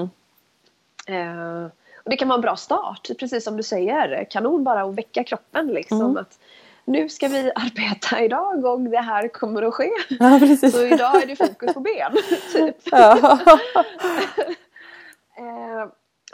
[1.09, 1.65] Eh,
[2.03, 4.27] och det kan vara en bra start, precis som du säger.
[4.29, 6.01] Kanon bara att väcka kroppen liksom.
[6.01, 6.17] Mm.
[6.17, 6.39] Att
[6.85, 9.89] nu ska vi arbeta idag och det här kommer att ske.
[10.09, 10.39] Ja.
[10.71, 12.11] Så idag är det fokus på ben.
[12.53, 12.75] typ.
[12.91, 13.39] ja.
[15.39, 15.89] Eh,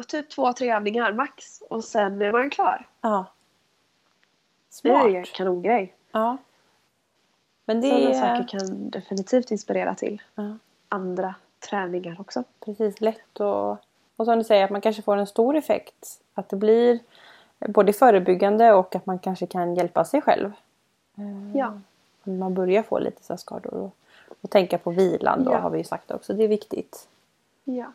[0.07, 1.61] typ två, tre övningar max.
[1.69, 2.87] Och sen är man klar.
[3.01, 3.25] ja.
[4.83, 5.35] Det är en Smart.
[5.37, 5.93] kanongrej.
[6.11, 6.37] Ja.
[7.65, 10.57] Men det Sådana är saker kan definitivt inspirera till ja,
[10.89, 11.35] andra
[11.69, 12.43] träningar också.
[12.65, 13.77] precis lätt och,
[14.15, 16.19] och som du säger att man kanske får en stor effekt.
[16.33, 16.99] Att det blir
[17.59, 20.51] både förebyggande och att man kanske kan hjälpa sig själv.
[21.17, 21.79] Eh, Ja.
[22.23, 23.73] Man börjar få lite så skador.
[23.73, 23.95] Och,
[24.41, 25.57] och tänka på vilan då Ja.
[25.57, 26.33] har vi ju sagt också.
[26.33, 27.07] Det är viktigt.
[27.63, 27.85] Ja.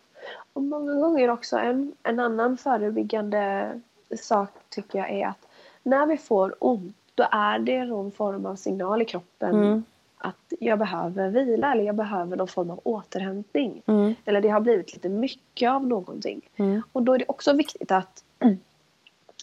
[0.53, 3.73] Och många gånger också en, en annan förebyggande
[4.21, 5.47] sak tycker jag är att
[5.83, 9.85] när vi får ont då är det någon form av signal i kroppen Mm.
[10.23, 13.83] Att jag behöver vila eller jag behöver någon form av återhämtning.
[13.87, 14.14] Mm.
[14.25, 16.41] Eller det har blivit lite mycket av någonting.
[16.57, 16.83] Mm.
[16.93, 18.25] Och då är det också viktigt att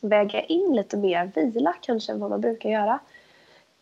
[0.02, 3.00] väga in lite mer vila kanske än vad man brukar göra.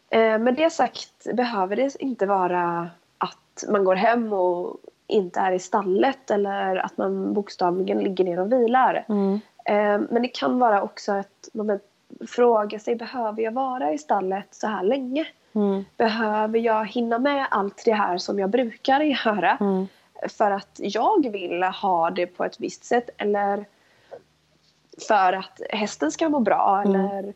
[0.09, 4.77] Eh, med det sagt behöver det inte vara att man går hem och
[5.07, 9.05] inte är i stallet eller att man bokstavligen ligger ner och vilar.
[9.09, 9.33] Mm.
[9.65, 11.79] Eh, men det kan vara också att man
[12.27, 15.25] fråga sig behöver jag vara i stallet så här länge?
[15.55, 15.85] Mm.
[15.97, 19.57] Behöver jag hinna med allt det här som jag brukar göra?
[19.61, 19.87] Mm.
[20.37, 23.65] för att jag vill ha det på ett visst sätt eller
[25.07, 27.01] för att hästen ska må bra Mm.
[27.01, 27.33] eller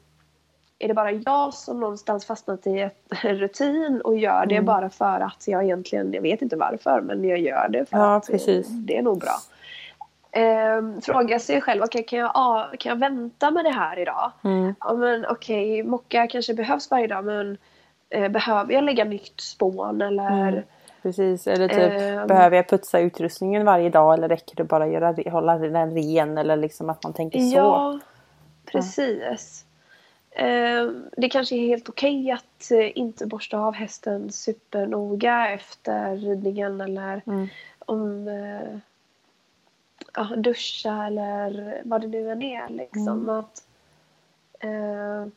[0.80, 2.89] är det bara jag som någonstans fastnat i en
[3.39, 4.65] rutin och gör det Mm.
[4.65, 8.15] bara för att jag egentligen, jag vet inte varför men jag gör det för Ja,
[8.15, 8.67] att eh, precis.
[8.70, 9.36] det är nog bra.
[10.32, 14.32] Ehm, fråga sig själv, okej kan, jag, ah, kan jag vänta med det här idag?
[14.43, 14.76] Mm.
[14.80, 17.57] Ja men okej, mocka kanske behövs varje dag men
[18.10, 20.64] eh, behöver jag lägga nytt spån eller Mm.
[21.01, 22.28] Precis, eller typ Ehm.
[22.28, 26.38] behöver jag putsa utrustningen varje dag eller räcker det bara att göra, hålla den ren
[26.38, 27.55] eller liksom att man tänker så?
[27.57, 27.99] Ja,
[28.66, 29.66] precis.
[30.32, 36.82] Ehm, det kanske är helt okej att eh, inte borsta av hästen supernoga efter ridningen
[36.82, 37.47] eller Mm.
[37.80, 38.78] om eh,
[40.16, 42.70] ja, duscha eller vad det nu än är.
[42.70, 43.07] Liksom.
[43.07, 43.30] Mm.
[43.30, 43.64] Att,
[44.60, 45.28] eh,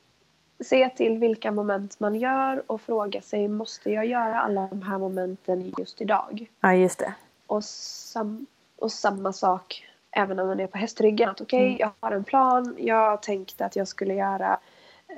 [0.63, 4.99] se till vilka moment man gör och fråga sig måste jag göra alla de här
[4.99, 6.47] momenten just idag?
[6.61, 7.15] Ja, just det.
[7.47, 8.47] Och, sam,
[8.79, 11.29] och samma sak även när man är på hästryggen.
[11.31, 11.77] Att okej, Mm.
[11.79, 12.77] jag har en plan.
[12.79, 14.59] Jag tänkte att jag skulle göra,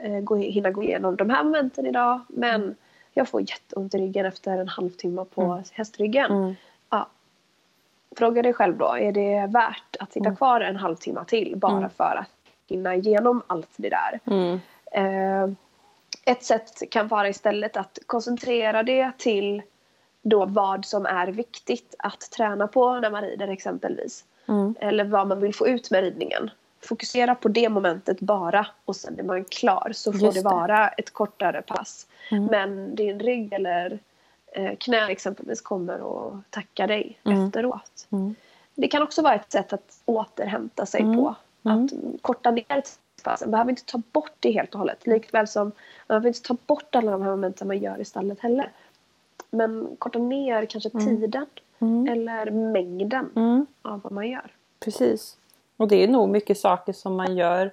[0.02, 2.20] eh, gå, hinna gå igenom de här momenten idag.
[2.28, 2.74] Men Mm.
[3.12, 5.62] jag får jätteont i ryggen efter en halvtimme på Mm.
[5.72, 6.30] hästryggen.
[6.32, 6.54] Mm.
[6.90, 7.06] Ja.
[8.16, 10.36] Fråga dig själv då, är det värt att sitta Mm.
[10.36, 11.90] kvar en halvtimme till bara Mm.
[11.90, 12.30] för att
[12.68, 14.20] hinna igenom allt det där?
[14.94, 15.48] Eh,
[16.24, 19.62] ett sätt kan vara istället att koncentrera det till
[20.22, 24.24] då vad som är viktigt att träna på när man rider exempelvis.
[24.48, 24.74] Mm.
[24.80, 26.50] Eller vad man vill få ut med ridningen.
[26.82, 30.54] Fokusera på det momentet bara och sen är man klar så får Just det det.
[30.54, 32.06] vara ett kortare pass.
[32.30, 32.44] Mm.
[32.44, 33.98] Men din rygg eller
[34.52, 35.94] eh, knä exempelvis kommer
[36.28, 37.46] att tacka dig Mm.
[37.46, 38.06] efteråt.
[38.12, 38.34] Mm.
[38.74, 41.16] Det kan också vara ett sätt att återhämta sig Mm.
[41.16, 41.34] på.
[41.64, 41.84] Mm.
[41.84, 42.82] Att korta ner
[43.24, 43.46] passen.
[43.46, 45.06] Man behöver inte ta bort det helt och hållet.
[45.06, 45.72] Likväl som man
[46.08, 48.72] behöver inte ta bort alla de här momenten man gör i stallet heller.
[49.50, 51.06] Men korta ner kanske Mm.
[51.06, 51.46] tiden
[51.78, 52.08] Mm.
[52.12, 53.66] eller mängden Mm.
[53.82, 54.50] av vad man gör.
[54.84, 55.36] Precis.
[55.76, 57.72] Och det är nog mycket saker som man gör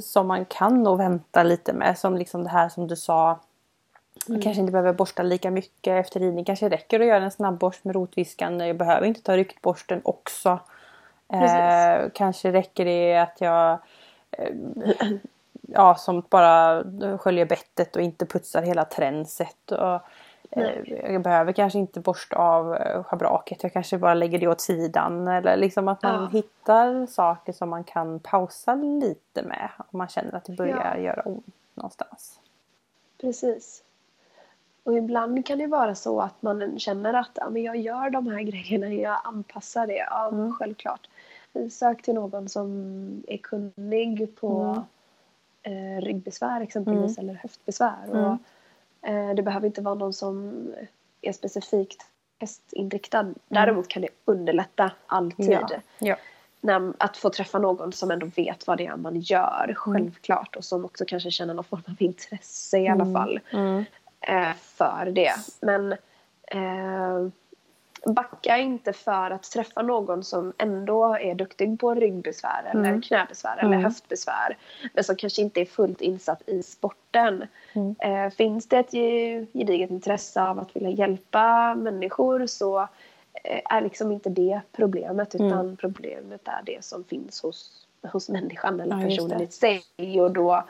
[0.00, 1.98] som man kan nog vänta lite med.
[1.98, 3.26] Som liksom det här som du sa.
[4.26, 4.42] Man Mm.
[4.42, 6.44] kanske inte behöver borsta lika mycket efter ridning.
[6.44, 8.60] Kanske räcker att göra en snabbborst med rotviskan.
[8.60, 10.58] Jag behöver inte ta ryktborsten också.
[11.32, 13.78] Eh, kanske räcker det att jag
[15.68, 16.84] ja, som bara
[17.18, 19.72] sköljer bettet och inte putsar hela tränset.
[19.72, 20.00] Och
[20.56, 23.62] Eh, jag behöver kanske inte borsta av eh, schabraket.
[23.62, 25.28] Jag kanske bara lägger det åt sidan.
[25.28, 26.28] Eller liksom att man Ja.
[26.32, 29.68] hittar saker som man kan pausa lite med.
[29.78, 31.00] Om man känner att det börjar Ja.
[31.02, 32.40] göra ont någonstans.
[33.20, 33.82] Precis.
[34.84, 38.26] Och ibland kan det vara så att man känner att ja, men jag gör de
[38.26, 40.06] här grejerna, jag anpassar det.
[40.10, 40.52] Ja, Mm.
[40.54, 41.08] självklart.
[41.70, 42.68] Sök till någon som
[43.28, 44.82] är kunnig på
[45.62, 48.04] eh, ryggbesvär exempelvis eller höftbesvär.
[48.06, 48.24] Mm.
[48.24, 48.38] Och,
[49.08, 50.66] eh, det behöver inte vara någon som
[51.20, 52.06] är specifikt
[52.38, 53.34] hästinriktad.
[53.48, 55.50] Däremot kan det underlätta alltid.
[55.50, 55.68] Ja.
[55.98, 56.16] Ja.
[56.60, 60.56] när, att få träffa någon som ändå vet vad det är man gör, självklart.
[60.56, 63.84] Och som också kanske känner någon form av intresse i alla fall Mm.
[64.20, 65.32] eh, för det.
[65.60, 65.92] Men
[66.46, 67.28] eh,
[68.06, 73.02] backa inte för att träffa någon som ändå är duktig på ryggbesvär eller Mm.
[73.02, 73.84] knäbesvär eller Mm.
[73.84, 74.56] höftbesvär.
[74.94, 77.46] Men som kanske inte är fullt insatt i sporten.
[77.72, 77.94] Mm.
[77.98, 82.80] Eh, finns det ett ge- gediget intresse av att vilja hjälpa människor så
[83.44, 85.46] eh, är liksom inte det problemet Mm.
[85.46, 89.82] utan problemet är det som finns hos, hos människan eller Ja, personen i sig.
[90.20, 90.64] Och då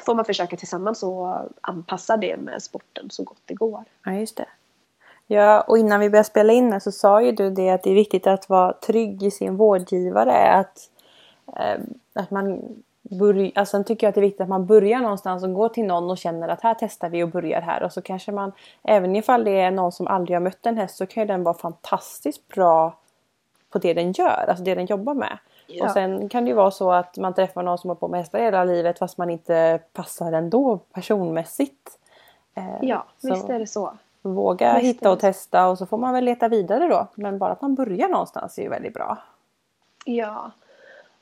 [0.00, 3.84] får man försöka tillsammans och anpassa det med sporten så gott det går.
[4.04, 4.46] Ja, just det.
[5.32, 7.94] Ja, och innan vi började spela in så sa ju du det att det är
[7.94, 10.52] viktigt att vara trygg i sin vårdgivare.
[10.52, 10.78] Att,
[11.56, 11.80] eh,
[12.14, 12.60] att man
[13.02, 15.68] börjar, alltså sen tycker jag att det är viktigt att man börjar någonstans och går
[15.68, 17.82] till någon och känner att här testar vi och börjar här.
[17.82, 18.52] Och så kanske man,
[18.82, 21.42] även ifall det är någon som aldrig har mött en häst så kan ju den
[21.44, 22.94] vara fantastiskt bra
[23.70, 25.38] på det den gör, alltså det den jobbar med.
[25.66, 25.84] Ja.
[25.84, 28.20] Och sen kan det ju vara så att man träffar någon som har på med
[28.20, 31.98] hästar hela livet fast man inte passar ändå personmässigt.
[32.54, 33.92] Eh, Ja, så- visst är det så.
[34.22, 35.20] Våga Visst hitta och det.
[35.20, 37.06] testa och så får man väl leta vidare då.
[37.14, 39.18] Men bara att man börjar någonstans är ju väldigt bra.
[40.04, 40.50] Ja.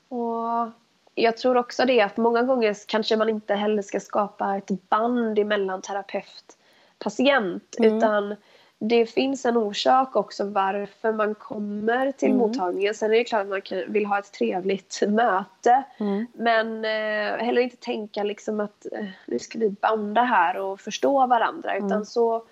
[0.08, 0.68] Och
[1.14, 5.38] jag tror också det att många gånger kanske man inte heller ska skapa ett band
[5.38, 6.56] emellan terapeut
[6.98, 7.96] patient Mm.
[7.96, 8.36] utan
[8.78, 12.38] det finns en orsak också varför man kommer till Mm.
[12.38, 12.94] mottagningen.
[12.94, 15.82] Sen är det klart att man kan, vill ha ett trevligt möte.
[15.98, 16.26] Mm.
[16.32, 21.26] Men eh, heller inte tänka liksom att eh, nu ska vi banda här och förstå
[21.26, 21.76] varandra.
[21.76, 22.04] Utan Mm.
[22.04, 22.42] så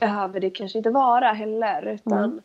[0.00, 1.86] behöver det kanske inte vara heller.
[1.86, 2.40] Utan Mm.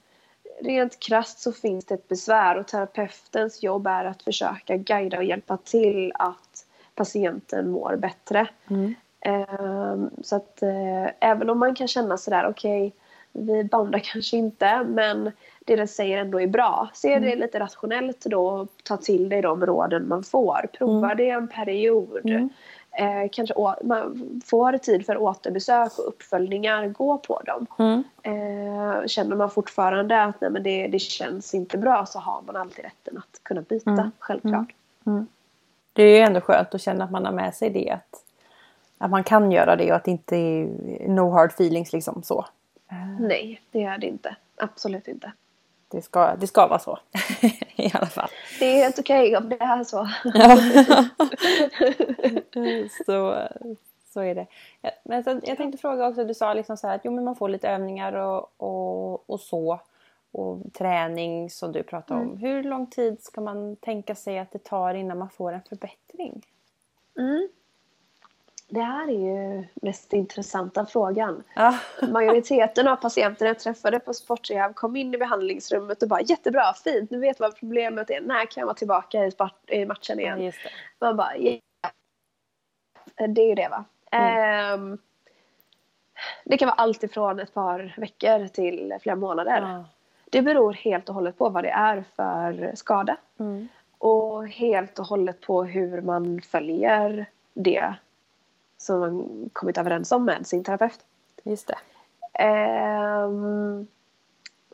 [0.61, 5.23] rent krasst så finns det ett besvär och terapeutens jobb är att försöka guida och
[5.23, 8.47] hjälpa till att patienten mår bättre.
[8.69, 8.95] Mm.
[9.21, 12.93] Ehm, så att eh, även om man kan känna sådär okej
[13.33, 15.31] vi bandar kanske inte men
[15.65, 16.89] det den säger ändå är bra.
[16.93, 20.69] Se det lite rationellt då ta till dig de råden man får.
[20.77, 22.25] Prova det en period.
[22.25, 22.49] Mm.
[22.97, 27.65] Eh, kanske å- man får tid för återbesök och uppföljningar, gå på dem.
[27.79, 28.03] Mm.
[28.23, 32.55] Eh, känner man fortfarande att nej, men det, det känns inte bra så har man
[32.55, 34.11] alltid rätten att kunna byta, Mm.
[34.19, 34.73] självklart.
[35.93, 37.89] Det är ju ändå skönt att känna att man har med sig det.
[37.91, 38.23] Att,
[38.97, 40.67] att man kan göra det och att det inte är
[41.07, 42.45] no hard feelings liksom så.
[43.19, 44.35] Nej, det är det inte.
[44.57, 45.31] Absolut inte.
[45.87, 46.99] Det ska, det ska vara så.
[47.75, 48.29] I alla fall.
[48.59, 50.09] Det är helt okej om det är så.
[53.05, 53.47] så,
[54.13, 54.47] så är det.
[55.03, 57.49] Men sen, jag tänkte fråga också, du sa liksom så att jo, men man får
[57.49, 59.79] lite övningar och, och, och så.
[60.31, 62.37] Och träning som du pratade om.
[62.37, 66.45] Hur lång tid ska man tänka sig att det tar innan man får en förbättring?
[67.17, 67.47] Mm.
[68.73, 71.43] Det här är ju mest intressanta frågan.
[71.55, 71.79] Ja.
[72.11, 77.11] Majoriteten av patienterna jag träffade på sportrehab kom in i behandlingsrummet och bara jättebra, fint,
[77.11, 78.21] nu vet vad problemet är.
[78.21, 79.31] När kan jag vara tillbaka
[79.67, 80.39] i, matchen Ja, igen?
[80.39, 80.53] det.
[80.99, 81.59] Man bara, ja.
[83.27, 83.85] Det är ju det va.
[84.11, 84.97] Ehm,
[86.43, 89.61] det kan vara allt ifrån ett par veckor till flera månader.
[89.61, 89.85] Ja.
[90.25, 93.17] Det beror helt och hållet på vad det är för skada.
[93.39, 93.67] Mm.
[93.97, 97.93] Och helt och hållet på hur man följer det
[98.83, 100.99] som man kommit överens om med sin terapeut.
[101.43, 101.77] Just det.
[102.43, 103.87] Ehm,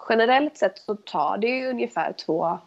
[0.09, 2.57] generellt sett så tar det ju ungefär två,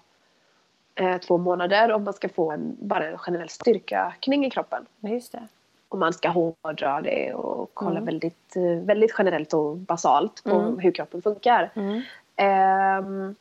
[0.94, 4.86] eh, två månader om man ska få en, bara en generell styrkeökning i kroppen.
[5.00, 5.46] Just det.
[5.88, 8.04] Och man ska hårdra det och kolla Mm.
[8.04, 10.78] väldigt, eh, väldigt generellt och basalt på Mm.
[10.78, 11.70] hur kroppen funkar.
[11.74, 12.02] Mm.
[12.36, 13.34] Ehm,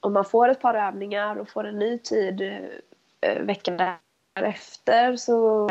[0.00, 2.42] om man får ett par övningar och får en ny tid
[3.20, 3.96] eh, veckan
[4.34, 5.68] därefter så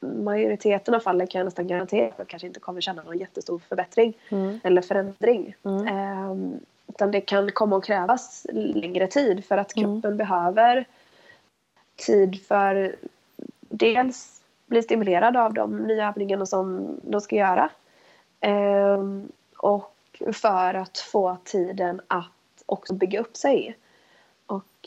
[0.00, 3.58] majoriteten av fallen kan jag nästan garantera att man kanske inte kommer känna någon jättestor
[3.68, 4.60] förbättring Mm.
[4.64, 5.54] eller förändring.
[5.64, 5.86] Mm.
[5.86, 9.84] Ehm, utan det kan komma att krävas längre tid för att Mm.
[9.84, 10.84] kroppen behöver
[11.96, 12.96] tid för
[13.68, 17.70] dels bli stimulerad av de nya övningarna som de ska göra.
[18.40, 19.94] Ehm, och
[20.32, 22.26] för att få tiden att
[22.66, 23.76] också bygga upp sig.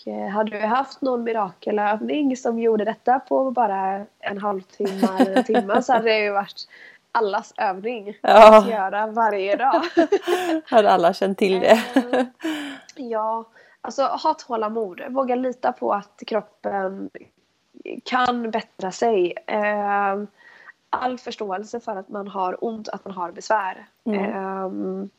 [0.05, 5.43] Eh, hade vi haft någon mirakelövning som gjorde detta på bara en halvtimme eller en
[5.43, 6.67] timme så hade det ju varit
[7.11, 8.57] allas övning Ja.
[8.57, 9.81] att göra varje dag.
[10.65, 11.83] Hade alla känt till det.
[11.95, 12.25] Eh,
[12.95, 13.45] ja,
[13.81, 15.01] alltså ha tålamod.
[15.09, 17.09] Våga lita på att kroppen
[18.03, 19.33] kan bättra sig.
[19.47, 20.23] Eh,
[20.89, 23.87] all förståelse för att man har ont, att man har besvär.
[24.05, 25.09] Mm.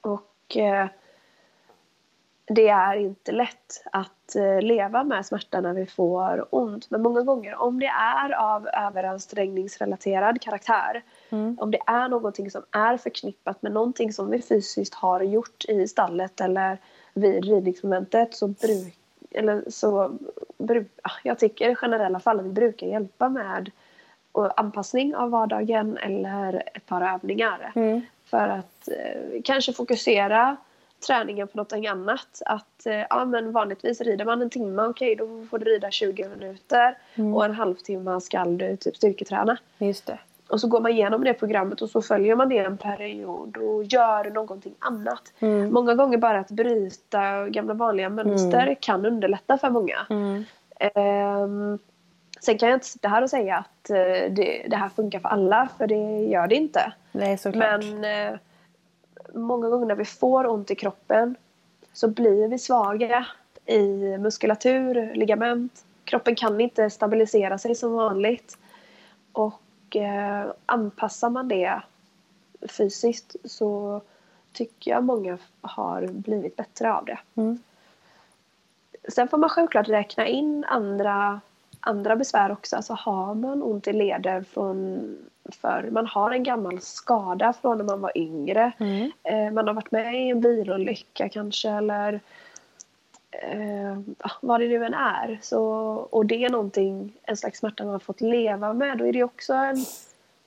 [0.00, 0.56] Och
[2.46, 6.90] det är inte lätt att eh, leva med smärta när vi får ont.
[6.90, 11.56] Men många gånger om det är av överansträngningsrelaterad karaktär Mm.
[11.60, 15.88] om det är någonting som är förknippat med någonting som vi fysiskt har gjort i
[15.88, 16.78] stallet eller
[17.14, 18.98] vid ridningsmomentet så bruk,
[19.30, 20.18] eller så
[20.58, 23.70] bruk, ja, jag tycker i generella fall att vi brukar hjälpa med
[24.32, 27.72] anpassning av vardagen eller ett par övningar.
[27.74, 28.00] Mm.
[28.24, 30.56] För att eh, kanske fokusera
[31.06, 32.42] träningen på någonting annat.
[32.46, 36.28] Att eh, ja, men vanligtvis rider man en timme, okej då får du rida 20
[36.28, 37.34] minuter Mm.
[37.34, 39.56] och en halvtimme ska du typ styrketräna.
[39.78, 40.18] Just det.
[40.48, 43.84] Och så går man igenom det programmet och så följer man det en period och
[43.84, 45.32] gör någonting annat.
[45.38, 45.72] Mm.
[45.72, 50.06] Många gånger bara att bryta gamla vanliga mönster kan underlätta för många.
[50.10, 50.44] Mm.
[50.80, 51.78] Ehm,
[52.40, 55.28] sen kan jag inte sitta här och säga att eh, det, det här funkar för
[55.28, 56.92] alla, för det gör det inte.
[57.12, 57.84] Nej, såklart.
[57.84, 58.38] Men eh,
[59.36, 61.36] många gånger när vi får ont i kroppen
[61.92, 63.26] så blir vi svaga
[63.66, 65.84] i muskulatur, ligament.
[66.04, 68.58] Kroppen kan inte stabilisera sig som vanligt.
[69.32, 71.80] Och eh, anpassar man det
[72.68, 74.00] fysiskt så
[74.52, 77.18] tycker jag många har blivit bättre av det.
[77.34, 77.58] Mm.
[79.08, 81.40] Sen får man självklart räkna in andra,
[81.86, 82.76] andra besvär också.
[82.76, 85.00] Alltså har man ont i leder från
[85.52, 88.72] för man har en gammal skada från när man var yngre.
[88.78, 89.10] Mm.
[89.22, 92.20] Eh, man har varit med i en bilolycka kanske eller
[93.30, 93.98] eh,
[94.40, 95.38] vad det nu än är.
[95.42, 95.62] Så,
[96.10, 98.98] och det är någonting, en slags smärta man har fått leva med.
[98.98, 99.84] Då är det också en,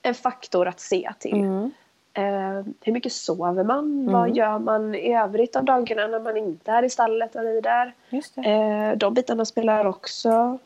[0.02, 1.34] en faktor att se till.
[1.34, 1.70] Mm.
[2.14, 4.12] Eh, hur mycket sover man?
[4.12, 7.94] Vad gör man i övrigt av dagarna när man inte är i stallet och rider?
[8.08, 8.40] Just det.
[8.42, 10.58] Eh, de bitarna spelar också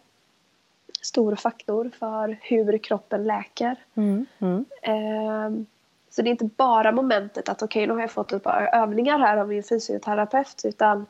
[1.05, 3.76] stor faktor för hur kroppen läker.
[3.94, 4.26] Mm.
[4.38, 4.64] Mm.
[4.82, 5.64] Eh,
[6.11, 9.18] så det är inte bara momentet att okej, nu har jag fått ett par övningar
[9.18, 11.07] här av min fysioterapeut utan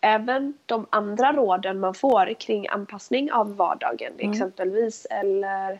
[0.00, 5.78] även de andra råden man får kring anpassning av vardagen exempelvis eller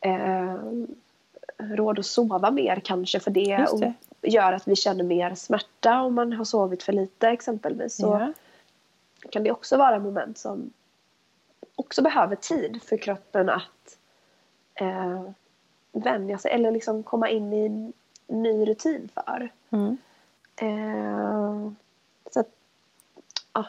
[0.00, 0.56] eh,
[1.58, 3.94] råd att sova mer kanske för det, det.
[4.28, 7.96] gör att vi känner mer smärta om man har sovit för lite exempelvis.
[7.96, 8.32] Så Ja.
[9.30, 10.70] Kan det också vara moment som
[11.74, 13.98] också behöver tid för kroppen att
[14.74, 15.30] eh,
[15.92, 17.92] vänja sig eller liksom komma in i en
[18.26, 19.50] ny rutin för.
[19.70, 19.96] Mm.
[20.56, 21.70] Eh,
[22.32, 22.50] så att,
[23.52, 23.64] ja,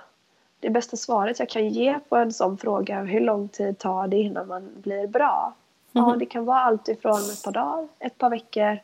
[0.60, 4.18] det bästa svaret jag kan ge på en sån fråga, hur lång tid tar det
[4.18, 5.54] innan man blir bra?
[5.92, 8.80] Ja, det kan vara allt ifrån ett par dagar, ett par veckor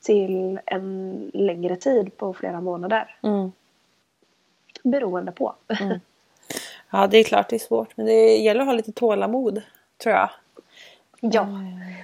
[0.00, 3.16] till en längre tid på flera månader.
[3.22, 3.52] Mm.
[4.90, 5.54] Beroende på.
[6.90, 7.96] Ja, det är klart det är svårt.
[7.96, 9.62] Men det gäller att ha lite tålamod,
[10.02, 10.30] tror jag.
[11.20, 11.46] ja.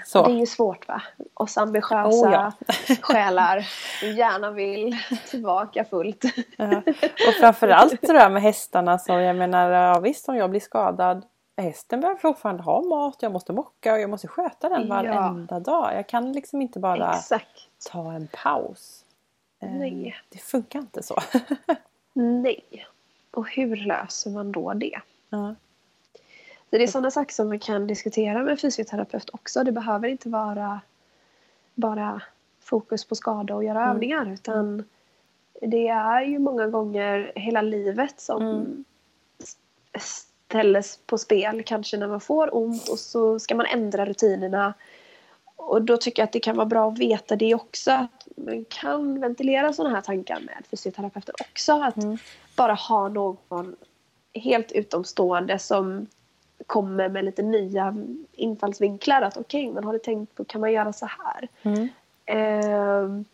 [0.05, 0.27] Så.
[0.27, 1.03] Det är ju svårt va?
[1.35, 2.53] Oss ambitiösa Oh, ja.
[3.01, 3.67] själar
[4.03, 4.97] gärna vill
[5.31, 6.25] tillbaka fullt.
[6.57, 6.83] Ja.
[7.29, 11.25] Och framförallt det där med hästarna så jag menar ja, visst om jag blir skadad
[11.57, 14.95] Hästen behöver fortfarande ha mat, jag måste mocka och jag måste sköta den Ja.
[14.95, 15.95] varenda dag.
[15.97, 17.69] Jag kan liksom inte bara Exakt.
[17.91, 19.05] ta en paus.
[19.63, 20.17] Eh, Nej.
[20.29, 21.19] Det funkar inte så.
[22.13, 22.87] Nej.
[23.31, 25.01] Och hur löser man då det?
[25.29, 25.55] ja.
[26.71, 29.65] Så det är sådana saker som man kan diskutera med fysioterapeut också.
[29.65, 30.81] Det behöver inte vara
[31.75, 32.23] bara
[32.61, 34.85] fokus på skada och göra övningar utan
[35.61, 38.85] det är ju många gånger hela livet som Mm.
[39.99, 44.75] ställs på spel kanske när man får ont och så ska man ändra rutinerna.
[45.65, 47.91] Och då tycker jag att det kan vara bra att veta det också.
[47.91, 51.73] Att man kan ventilera sådana här tankar med fysioterapeuten också.
[51.73, 52.19] Att Mm.
[52.57, 53.77] bara ha någon
[54.35, 56.07] helt utomstående som
[56.67, 57.97] kommer med lite nya
[58.33, 59.23] infallsvinklar.
[59.23, 61.49] Att okej, men har du tänkt på, kan man göra så här?
[61.63, 61.89] Mm.
[62.27, 63.25] Ehm,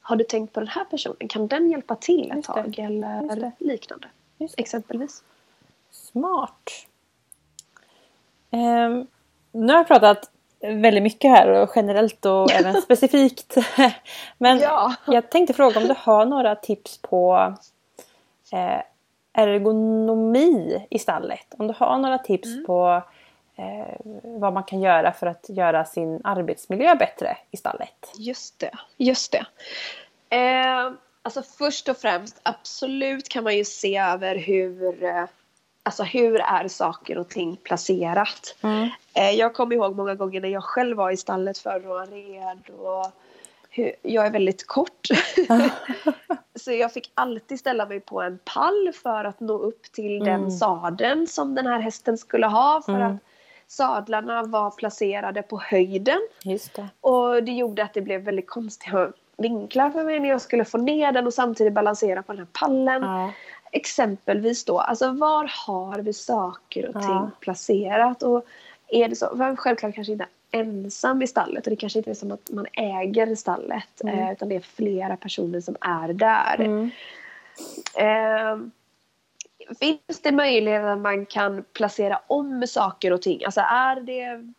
[0.00, 1.28] har du tänkt på den här personen?
[1.28, 2.54] Kan den hjälpa till ett Just det.
[2.54, 2.66] tag?
[2.68, 3.52] Just Eller det.
[3.58, 4.08] liknande.
[4.38, 4.62] Just det.
[4.62, 5.22] Exempelvis.
[5.90, 6.70] Smart.
[8.50, 9.06] Ehm,
[9.52, 10.30] nu har jag pratat
[10.62, 13.56] väldigt mycket här och generellt och även specifikt.
[14.38, 14.94] Men Ja.
[15.06, 17.54] jag tänkte fråga om du har några tips på
[18.52, 18.82] eh,
[19.34, 21.54] ergonomi i stallet.
[21.58, 22.64] Om du har några tips Mm.
[22.66, 23.02] på
[23.56, 28.12] eh, vad man kan göra för att göra sin arbetsmiljö bättre i stallet.
[28.16, 28.70] Just det.
[28.96, 29.46] Just det.
[30.36, 30.92] Eh,
[31.22, 35.24] alltså först och främst, absolut kan man ju se över hur, eh,
[35.84, 38.56] Alltså hur är saker och ting placerat?
[38.62, 38.88] Mm.
[39.14, 42.70] Eh, jag kommer ihåg många gånger när jag själv var i stallet för och red
[42.78, 43.10] och
[44.02, 45.08] jag är väldigt kort.
[46.54, 50.24] så jag fick alltid ställa mig på en pall för att nå upp till Mm.
[50.40, 52.82] den sadeln som den här hästen skulle ha.
[52.82, 53.12] För Mm.
[53.14, 53.16] att
[53.66, 56.20] sadlarna var placerade på höjden.
[56.74, 56.88] Det.
[57.00, 60.78] Och det gjorde att det blev väldigt konstiga vinklar för mig när jag skulle få
[60.78, 63.02] ner den och samtidigt balansera på den här pallen.
[63.02, 63.32] Ja.
[63.74, 67.30] Exempelvis då, alltså var har vi saker och ting Ja.
[67.40, 68.22] placerat?
[68.22, 68.46] Och
[68.88, 72.14] är det så, för självklart kanske inte ensam i stallet och det kanske inte är
[72.14, 74.18] som att man äger stallet Mm.
[74.18, 76.60] eh, utan det är flera personer som är där.
[76.60, 76.90] Mm.
[77.96, 78.66] Eh,
[79.80, 83.44] finns det möjlighet att man kan placera om saker och ting?
[83.44, 84.52] Alltså är det,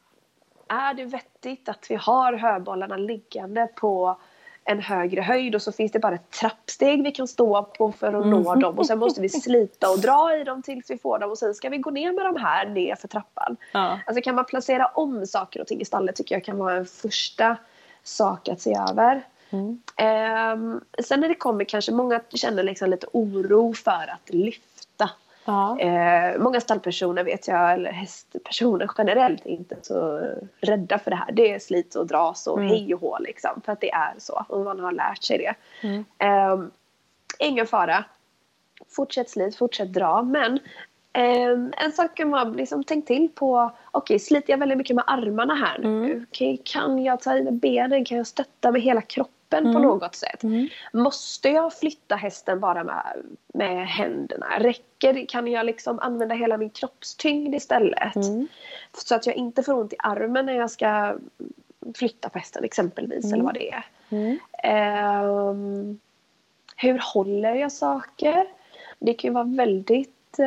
[0.67, 4.17] är det vettigt att vi har höbollarna liggande på
[4.65, 8.07] en högre höjd och så finns det bara ett trappsteg vi kan stå på för
[8.07, 8.59] att nå Mm.
[8.59, 11.37] dem och sen måste vi slita och dra i dem tills vi får dem och
[11.37, 13.57] sen ska vi gå ner med de här ner för trappan.
[13.71, 13.99] Ja.
[14.05, 16.85] Alltså kan man placera om saker och ting i stallet tycker jag kan vara en
[16.85, 17.57] första
[18.03, 19.21] sak att se över.
[19.49, 19.81] Mm.
[19.97, 24.72] Ehm, sen när det kommer kanske många känner liksom lite oro för att lyfta.
[25.45, 25.79] Ja.
[25.79, 30.21] Eh, många stallpersoner vet jag, eller hästpersoner generellt är inte så
[30.61, 31.31] rädda för det här.
[31.31, 32.69] Det är slit och dras och Mm.
[32.69, 33.61] hej och hå liksom.
[33.65, 35.53] För att det är så och man har lärt sig det.
[35.87, 36.05] Mm.
[36.17, 36.71] Ehm,
[37.39, 38.05] ingen fara.
[38.89, 40.21] Fortsätt slit, fortsätt dra.
[40.23, 40.59] Men
[41.13, 43.71] ehm, en sak kan man liksom tänkt till på.
[43.91, 45.87] Okej, sliter jag väldigt mycket med armarna här nu?
[46.05, 46.25] Mm.
[46.29, 48.05] Okej, kan jag ta i med benen?
[48.05, 49.33] Kan jag stötta med hela kroppen
[49.63, 49.81] på Mm.
[49.81, 50.43] något sätt?
[50.43, 50.69] Mm.
[50.93, 53.03] Måste jag flytta hästen bara med,
[53.53, 54.47] med händerna?
[54.59, 58.15] Räcker Kan jag liksom använda hela min kroppstyngd istället?
[58.15, 58.47] Mm.
[58.97, 61.15] Så att jag inte får ont i armen när jag ska
[61.95, 63.25] flytta på hästen exempelvis.
[63.25, 63.33] Mm.
[63.33, 63.85] Eller vad det är.
[64.09, 64.39] Mm.
[64.63, 65.99] Ehm,
[66.77, 68.45] hur håller jag saker?
[68.99, 70.37] Det kan ju vara väldigt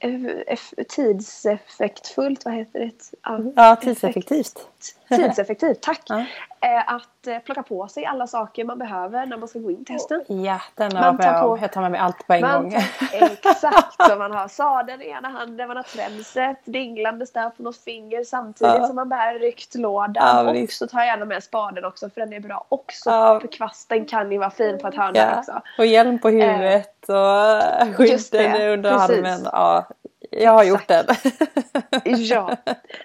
[0.00, 2.44] eff- tidseffektfullt.
[2.44, 2.90] Vad heter det?
[3.22, 4.66] Ja, Ja, tidseffektivt.
[5.08, 6.00] Tidseffektivt, tack.
[6.08, 6.24] Ja.
[6.64, 9.84] Eh, att eh, plocka på sig alla saker man behöver när man ska gå in
[9.84, 10.24] till hästen.
[10.28, 11.58] Ja, den har Man jag tar med på-.
[11.62, 12.72] Jag tar med mig allt på en Man gång.
[13.12, 17.76] exakt, så man har sadeln i ena handen, man har tränset dinglandes där på något
[17.84, 18.86] finger samtidigt Ja.
[18.86, 20.12] som man bär rycklådan.
[20.14, 20.78] Ja, och visst.
[20.78, 23.10] så tar jag gärna med spaden också för den är bra också.
[23.10, 23.40] Ja.
[23.40, 25.38] För kvasten kan ju vara fin på ett hörn Ja.
[25.38, 25.60] också.
[25.78, 29.40] Och hjälm på huvudet och Just skydden under armen.
[29.52, 29.84] Ja,
[30.32, 31.06] jag har gjort den.
[32.04, 32.56] Ja,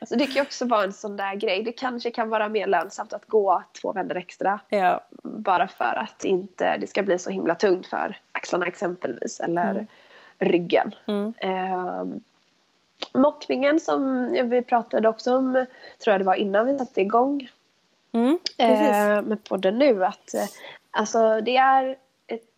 [0.07, 1.63] så det kan ju också vara en sån där grej.
[1.63, 4.59] Det kanske kan vara mer lönsamt att gå två vändor extra.
[4.69, 5.01] ja.
[5.23, 9.39] Bara för att inte det ska bli så himla tungt för axlarna exempelvis.
[9.39, 9.88] Eller Mm.
[10.39, 10.95] ryggen.
[11.07, 11.34] Mm.
[11.43, 12.19] Um,
[13.13, 15.53] mockningen som vi pratade också om,
[16.03, 17.49] tror jag det var innan vi satte igång
[18.11, 20.05] Mm, eh, med podden nu.
[20.05, 20.45] Att, eh,
[20.91, 21.95] alltså, det är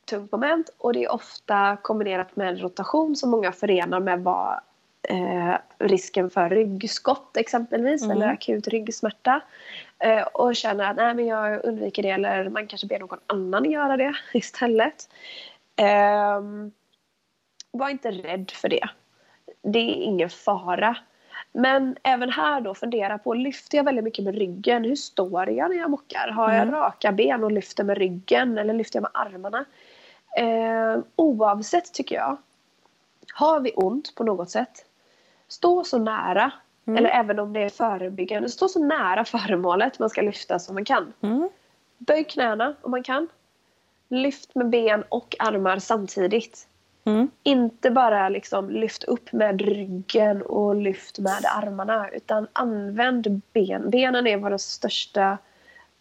[0.09, 4.59] tungt moment och det är ofta kombinerat med rotation som många förenar med vad
[5.03, 8.17] eh, risken för ryggskott exempelvis Mm.
[8.17, 9.41] eller akut ryggsmärta.
[9.99, 13.71] Eh, och känner att nej, men jag undviker det eller man kanske ber någon annan
[13.71, 15.09] göra det istället.
[15.75, 16.71] Ehm,
[17.71, 18.89] var inte rädd för det.
[19.61, 20.97] Det är ingen fara.
[21.51, 24.83] Men även här då fundera på, lyfter jag väldigt mycket med ryggen?
[24.83, 26.27] Hur står jag när jag mockar?
[26.27, 26.75] Har jag Mm.
[26.75, 29.65] raka ben och lyfter med ryggen eller lyfter jag med armarna?
[30.37, 32.37] Eh, oavsett tycker jag,
[33.33, 34.85] har vi ont på något sätt,
[35.47, 36.51] stå så nära,
[36.87, 36.97] Mm.
[36.97, 40.85] eller även om det är förebyggande, stå så nära föremålet man ska lyfta som man
[40.85, 41.13] kan.
[41.21, 41.49] Mm.
[41.97, 43.27] Böj knäna om man kan.
[44.09, 46.67] Lyft med ben och armar samtidigt.
[47.03, 47.29] Mm.
[47.43, 53.89] Inte bara liksom lyft upp med ryggen och lyft med armarna utan använd ben.
[53.89, 55.37] Benen är våra största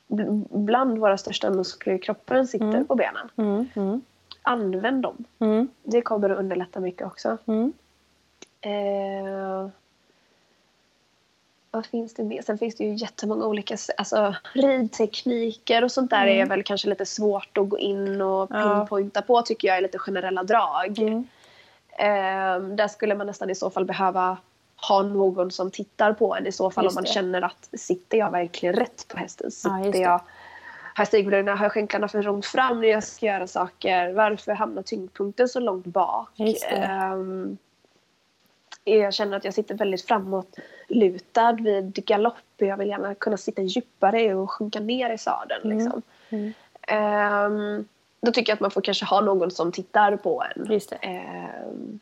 [0.09, 2.87] bl- bland våra största muskler i kroppen sitter Mm.
[2.87, 3.29] på benen.
[3.37, 4.01] Mm.
[4.49, 4.61] Mm.
[4.74, 5.24] Använd dem.
[5.38, 5.68] Mm.
[5.82, 7.38] Det kommer att underlätta mycket också.
[7.46, 7.72] Mm.
[8.61, 9.68] Eh,
[11.70, 12.42] vad finns det mer?
[12.42, 17.07] Sen finns det ju jättemånga olika alltså, ridtekniker och sånt där är väl kanske lite
[17.07, 18.62] svårt att gå in och Mm.
[18.68, 18.78] Ja.
[18.78, 20.99] pinpointa på tycker jag är lite generella drag.
[20.99, 21.26] Mm.
[21.99, 24.36] Eh, där skulle man nästan i så fall behöva
[24.88, 27.11] ha någon som tittar på en i så fall Just om man det.
[27.11, 29.51] känner att sitter jag verkligen rätt på hästen?
[29.64, 29.99] Ja, Sitter det.
[29.99, 30.20] jag
[30.99, 34.12] har stigbröderna, har skänklarna för långt fram när jag ska göra saker?
[34.12, 36.30] Varför hamnar tyngdpunkten så långt bak?
[36.70, 37.59] Ehm,
[38.84, 40.57] jag känner att jag sitter väldigt framåt
[40.88, 42.34] lutad vid galopp.
[42.57, 45.64] Jag vill gärna kunna sitta djupare och sjunka ner i sadeln.
[45.64, 45.78] Mm.
[45.78, 46.03] Liksom.
[46.28, 46.53] Mm.
[46.82, 47.84] Ehm,
[48.20, 50.72] då tycker jag att man får kanske ha någon som tittar på en.
[50.72, 50.96] Just det.
[50.96, 52.01] Ehm,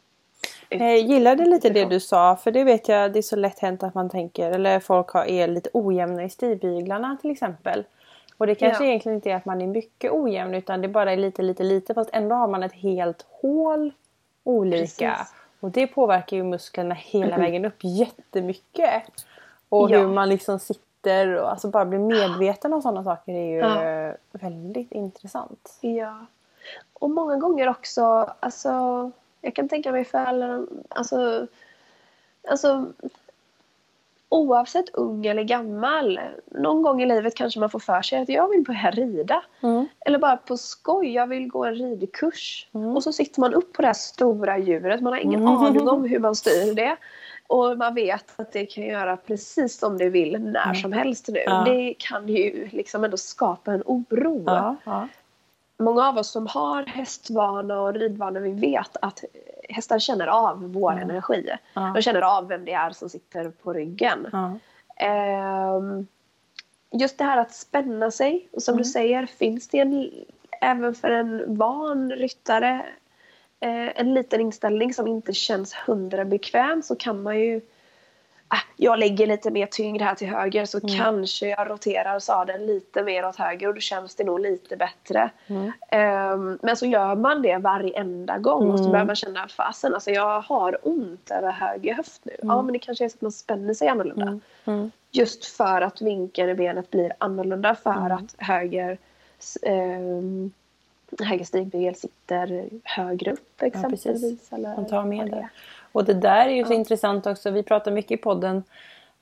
[0.69, 3.83] Jag gillade lite det du sa för det vet jag det är så lätt hänt
[3.83, 7.85] att man tänker eller folk har, är lite ojämna i stigbyglarna till exempel.
[8.37, 8.89] Och det kanske Ja.
[8.89, 11.95] egentligen inte är att man är mycket ojämn utan det bara är lite lite lite
[11.95, 13.93] fast ändå har man ett helt hål
[14.45, 15.11] olika.
[15.17, 15.35] Precis.
[15.61, 19.03] Och det påverkar ju musklerna hela vägen upp jättemycket.
[19.69, 19.99] Och Ja.
[19.99, 24.13] hur man liksom sitter och alltså bara blir medveten om sådana saker är ju Ja.
[24.33, 25.79] väldigt intressant.
[25.81, 26.27] Ja.
[26.93, 28.71] Och många gånger också, alltså,
[29.41, 31.47] jag kan tänka mig för alla, alltså,
[32.49, 32.87] alltså
[34.29, 36.21] oavsett ung eller gammal,
[36.51, 39.43] någon gång i livet kanske man får för sig att jag vill börja rida.
[39.63, 39.87] Mm.
[40.07, 42.69] Eller bara på skoj, jag vill gå en ridkurs.
[42.75, 42.97] Mm.
[42.97, 45.57] Och så sitter man upp på det här stora djuret, man har ingen Mm.
[45.57, 46.97] aning om hur man styr det.
[47.49, 51.39] Och man vet att det kan göra precis som det vill när som helst nu.
[51.47, 51.65] Ja.
[51.67, 54.43] Det kan ju liksom ändå skapa en oro.
[54.47, 55.09] Ja, ja.
[55.79, 59.25] Många av oss som har hästvana och ridvana, vi vet att
[59.69, 61.11] hästar känner av vår Mm.
[61.11, 61.51] energi.
[61.75, 61.93] Ja.
[61.95, 64.27] De känner av vem det är som sitter på ryggen.
[64.97, 66.07] Ehm,
[66.91, 68.49] just det här att spänna sig.
[68.53, 68.83] Och som Mm.
[68.83, 70.11] du säger, finns det en,
[70.61, 72.87] även för en van ryttare
[73.61, 77.61] eh, en liten inställning som inte känns hundra bekväm så kan man ju
[78.49, 80.99] ah, jag lägger lite mer tyngd här till höger så Mm.
[80.99, 85.31] kanske jag roterar sadeln lite mer åt höger och då känns det nog lite bättre.
[85.47, 85.73] Mm.
[85.91, 88.93] Ehm, men så gör man det varenda gång och så Mm.
[88.93, 92.37] börjar man känna fasen alltså jag har ont över höger höft nu.
[92.43, 94.23] Ja men det kanske är så att man spänner sig annorlunda.
[94.27, 94.41] Mm.
[94.65, 94.91] Mm.
[95.11, 98.13] Just för att vinkeln i benet blir annorlunda för Mm.
[98.13, 98.99] att höger
[99.63, 100.53] um,
[101.21, 104.53] höger stigbygel sitter högre upp exempelvis.
[104.53, 105.49] eller Man tar med det.
[105.97, 106.77] Och det där är ju så Ja.
[106.77, 107.51] intressant också.
[107.51, 108.65] Vi pratar mycket i podden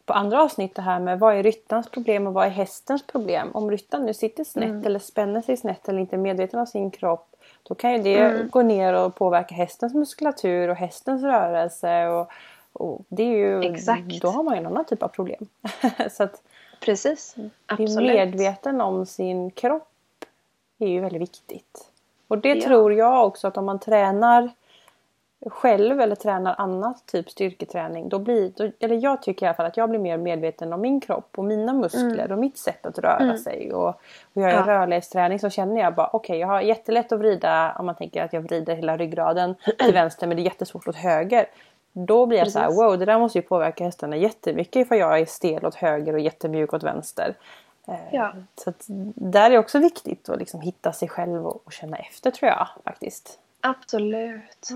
[0.07, 3.51] på andra avsnitt det här med vad är ryttarens problem och vad är hästens problem.
[3.55, 4.87] Om ryttaren nu sitter snett Mm.
[4.87, 7.37] eller spänner sig snett eller inte är medveten om sin kropp.
[7.63, 8.49] Då kan ju det Mm.
[8.49, 12.07] gå ner och påverka hästens muskulatur och hästens rörelse.
[12.09, 12.29] Och,
[12.73, 14.21] och det är ju, Exakt.
[14.23, 15.47] Då har man ju en annan typ av problem.
[16.11, 16.43] så att
[16.81, 18.13] Precis, bli absolut.
[18.17, 19.89] medveten om sin kropp
[20.79, 21.91] är ju väldigt viktigt.
[22.29, 22.65] Och det Ja.
[22.65, 24.51] tror jag också att om man tränar
[25.47, 28.09] själv eller tränar annat typ styrketräning.
[28.09, 30.81] Då blir, då, eller jag tycker i alla fall att jag blir mer medveten om
[30.81, 33.39] min kropp och mina muskler och mitt sätt att röra Mm.
[33.39, 33.73] sig.
[33.73, 34.67] Och, och gör jag Ja.
[34.67, 38.33] rörlighetsträning så känner jag bara okej jag har jättelätt att vrida om man tänker att
[38.33, 41.47] jag vrider hela ryggraden till vänster men det är jättesvårt åt höger.
[41.93, 45.21] Då blir jag så här, wow det där måste ju påverka hästarna jättemycket ifall jag
[45.21, 47.35] är stel åt höger och jättemjuk åt vänster.
[47.89, 48.33] Eh, Ja.
[48.57, 48.73] Så
[49.15, 52.69] där är också viktigt att liksom hitta sig själv och, och känna efter tror jag
[52.85, 53.39] faktiskt.
[53.67, 54.69] Absolut.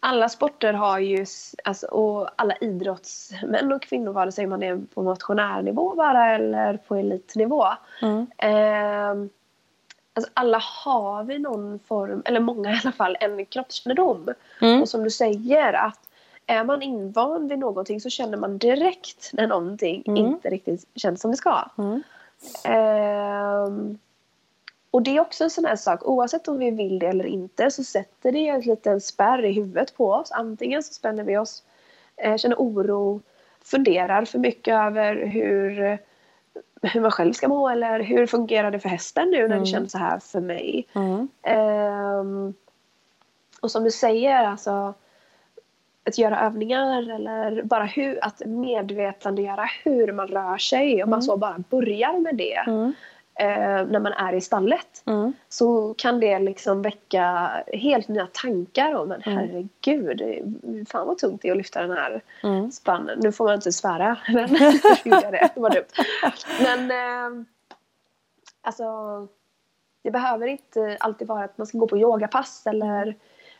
[0.00, 1.26] Alla sporter har ju,
[1.64, 6.96] alltså, och alla idrottsmän och kvinnor vare sig man är på motionärnivå bara eller på
[6.96, 7.66] elitnivå.
[8.02, 8.26] Mm.
[8.38, 9.30] Ehm,
[10.14, 14.34] alltså alla har vi någon form, eller många i alla fall, en kroppskännedom.
[14.60, 14.82] Mm.
[14.82, 16.00] Och som du säger att
[16.46, 20.16] är man invand vid någonting så känner man direkt när någonting Mm.
[20.16, 21.64] inte riktigt känns som det ska.
[21.78, 22.02] Mm.
[24.94, 27.70] Och det är också en sån här sak, oavsett om vi vill det eller inte
[27.70, 30.32] så sätter det en liten spärr i huvudet på oss.
[30.32, 31.62] Antingen så spänner vi oss,
[32.16, 33.20] eh, känner oro,
[33.64, 35.98] funderar för mycket över hur,
[36.82, 39.60] hur man själv ska må eller hur fungerar det för hästen nu när Mm.
[39.60, 40.86] det känns så här för mig.
[40.94, 41.28] Mm.
[41.42, 42.54] Ehm,
[43.60, 44.94] och som du säger, alltså
[46.06, 51.02] att göra övningar eller bara hur, att medvetandegöra hur man rör sig.
[51.04, 52.92] Om man så bara börjar med det Mm.
[53.40, 55.32] Eh, när man är i stallet Mm.
[55.48, 61.42] så kan det liksom väcka helt nya tankar om men herregud, det- fan vad tungt
[61.42, 62.70] det är att lyfta den här Mm.
[62.72, 63.18] spannen.
[63.22, 64.48] Nu får man inte svära, men
[65.04, 65.50] det?
[65.54, 65.84] Det var dumt.
[66.62, 67.44] Men eh,
[68.62, 68.84] alltså,
[70.02, 73.14] det behöver inte alltid vara att man ska gå på yogapass eller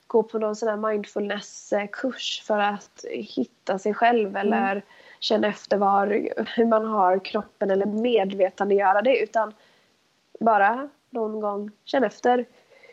[0.06, 4.82] gå på någon sån här mindfulness-kurs för att hitta sig själv eller
[5.20, 6.06] känna efter var,
[6.56, 9.52] hur man har kroppen eller medvetandegöra det utan
[10.40, 12.44] bara någon gång känna efter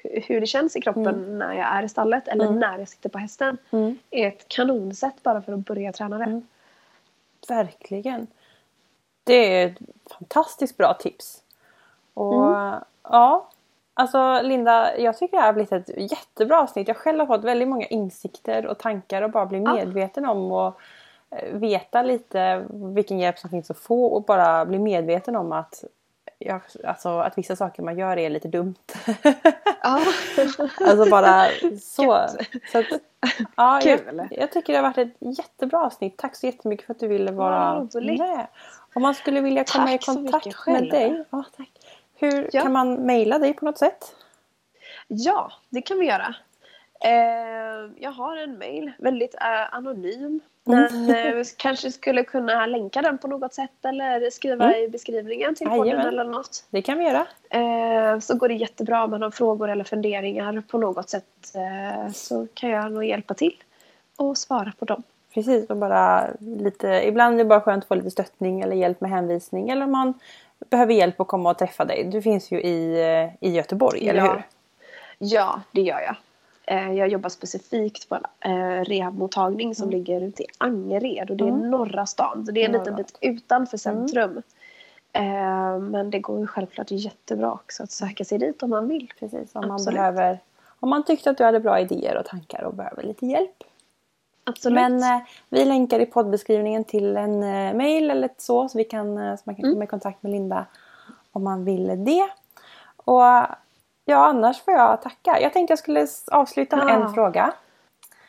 [0.03, 2.59] hur det känns i kroppen när jag är i stallet eller Mm.
[2.59, 3.97] när jag sitter på hästen Mm.
[4.09, 6.23] är ett kanonsätt bara för att börja träna det.
[6.23, 6.47] Mm.
[7.47, 8.27] Verkligen.
[9.23, 9.77] Det är ett
[10.11, 11.43] fantastiskt bra tips.
[12.13, 12.45] Och
[13.03, 13.49] ja,
[13.93, 16.87] alltså Linda, jag tycker det här har blivit ett jättebra avsnitt.
[16.87, 19.73] Jag själv har fått väldigt många insikter och tankar och bara bli Ja.
[19.73, 20.81] medveten om och
[21.29, 25.83] eh, veta lite vilken hjälp som finns att få och bara bli medveten om att
[26.41, 28.75] jag, alltså, att vissa saker man gör är lite dumt.
[29.83, 30.01] Ja.
[30.87, 31.45] alltså bara
[31.81, 32.27] så.
[32.71, 32.85] Så att,
[33.57, 33.99] ja, Kul.
[34.17, 36.17] jag, jag tycker det har varit ett jättebra avsnitt.
[36.17, 38.47] Tack så jättemycket för att du ville vara med.
[38.93, 41.25] Om man skulle vilja komma Tack i kontakt med dig.
[41.29, 41.69] Ja, tack.
[42.15, 42.61] Hur Ja.
[42.61, 44.15] kan man mejla dig på något sätt?
[45.07, 46.35] ja, det kan vi göra.
[47.03, 50.39] Eh, jag har en mail, väldigt eh, anonym.
[50.63, 55.67] Men eh, kanske skulle kunna länka den på något sätt eller skriva i beskrivningen till
[55.67, 56.65] podden eller något.
[56.69, 57.25] Det kan vi göra.
[57.49, 62.11] Eh, så går det jättebra om man har frågor eller funderingar på något sätt eh,
[62.13, 63.55] så kan jag nog hjälpa till.
[64.15, 65.03] och svara på dem.
[65.33, 69.01] Precis, och bara lite, ibland är det bara skönt att få lite stöttning eller hjälp
[69.01, 69.69] med hänvisning.
[69.69, 70.13] Eller om man
[70.69, 72.03] behöver hjälp att komma och träffa dig.
[72.03, 72.97] Du finns ju i,
[73.39, 74.33] i Göteborg, eller Ja.
[74.33, 74.43] hur?
[75.17, 76.15] Ja, det gör jag.
[76.71, 78.23] Eh, Jag jobbar specifikt på en
[78.79, 81.69] eh, rehabmottagning som ligger ute i Angered och det är Mm.
[81.71, 82.45] norra stan.
[82.45, 84.41] Så det är en liten bit utanför centrum.
[85.13, 89.11] Eh, Men det går ju självklart jättebra också att söka sig dit om man vill.
[89.19, 89.97] Precis, om man Absolut.
[89.97, 90.39] behöver
[90.79, 93.63] om man tyckte att du hade bra idéer och tankar och behöver lite hjälp.
[94.43, 94.75] Absolut.
[94.75, 99.37] Men eh, vi länkar i poddbeskrivningen till en eh, mail eller så så, vi kan,
[99.37, 100.65] så man kan komma i kontakt med Linda
[101.31, 102.29] om man vill det.
[102.95, 103.23] Och
[104.05, 105.39] ja, annars får jag tacka.
[105.41, 106.89] Jag tänkte jag skulle avsluta med Ja.
[107.07, 107.53] en fråga.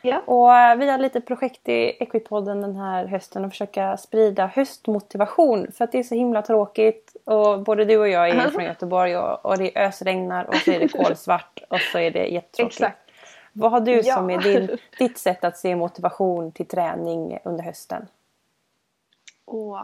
[0.01, 0.21] ja.
[0.25, 5.71] Och eh, vi har lite projekt i Equipodden den här hösten och försöka sprida höstmotivation.
[5.71, 7.15] För att det är så himla tråkigt.
[7.25, 8.51] Och både du och jag är Mhm.
[8.51, 12.25] från Göteborg och, och det ösregnar och så är det kolsvart och så är det
[12.27, 12.73] jättetråkigt.
[12.81, 12.97] Exakt.
[13.53, 14.15] Vad har du Ja.
[14.15, 18.07] som är din, ditt sätt att se motivation till träning under hösten?
[19.45, 19.77] Och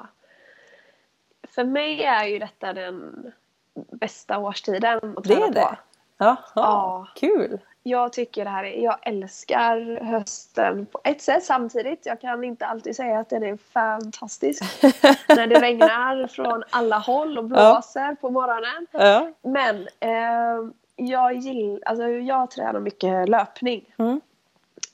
[1.56, 3.32] för mig är ju detta den
[3.74, 5.62] bästa årstiden att Det träna är det?
[5.62, 5.76] på.
[6.18, 7.08] Jaha, Ja.
[7.16, 7.60] kul!
[7.84, 12.06] Jag tycker det här är, jag älskar hösten på ett sätt samtidigt.
[12.06, 14.64] Jag kan inte alltid säga att den är fantastisk.
[15.28, 18.88] när det regnar från alla håll och blåser på morgonen.
[18.92, 19.32] Ja.
[19.42, 23.94] Men eh, jag gillar, alltså jag tränar mycket löpning.
[23.98, 24.22] Mm.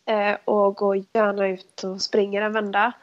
[0.06, 2.94] Eh, och går gärna ut och springer en vända.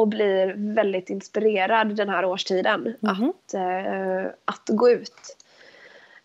[0.00, 3.30] Och blir väldigt inspirerad den här årstiden Mhm.
[3.30, 5.36] att, eh, att gå ut.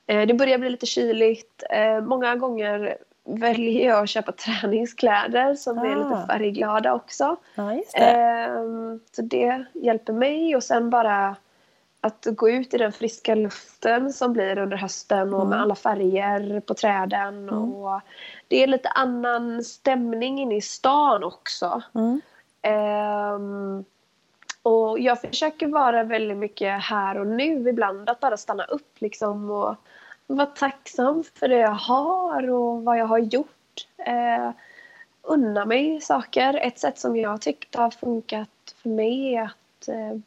[0.07, 1.63] Eh, det börjar bli lite kyligt.
[1.69, 6.09] Eh, många gånger väljer jag att köpa träningskläder som är Ah.
[6.09, 7.35] lite färgglada också.
[7.75, 7.99] just det.
[7.99, 11.35] Ehm, så det hjälper mig och sen bara
[12.01, 15.59] att gå ut i den friska luften som blir under hösten och med Mm.
[15.63, 17.49] alla färger på träden.
[17.49, 18.01] Och
[18.47, 21.81] det är lite annan stämning inne i stan också.
[21.95, 22.21] Mm.
[22.65, 23.85] Um,
[24.61, 28.09] och jag försöker vara väldigt mycket här och nu ibland.
[28.09, 29.75] Att bara stanna upp liksom och
[30.27, 33.87] vara tacksam för det jag har och vad jag har gjort.
[34.07, 34.51] Uh,
[35.21, 36.53] unna mig saker.
[36.53, 40.19] Ett sätt som jag tyckte har funkat för mig är att uh,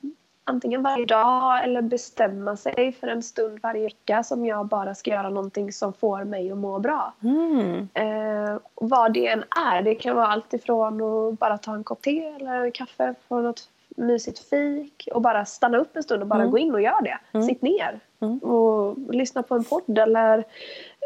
[0.49, 5.11] antingen varje dag eller bestämma sig för en stund varje vecka som jag bara ska
[5.11, 7.15] göra någonting som får mig att må bra.
[7.23, 7.89] Mm.
[7.95, 9.83] Eh, vad det än är.
[9.83, 13.41] Det kan vara allt ifrån att bara ta en kopp te eller en kaffe på
[13.41, 16.51] något mysigt fik och bara stanna upp en stund och bara Mm.
[16.51, 17.01] gå in och göra
[17.33, 17.43] det.
[17.43, 18.39] Sitt ner Mm.
[18.39, 20.39] och lyssna på en podd eller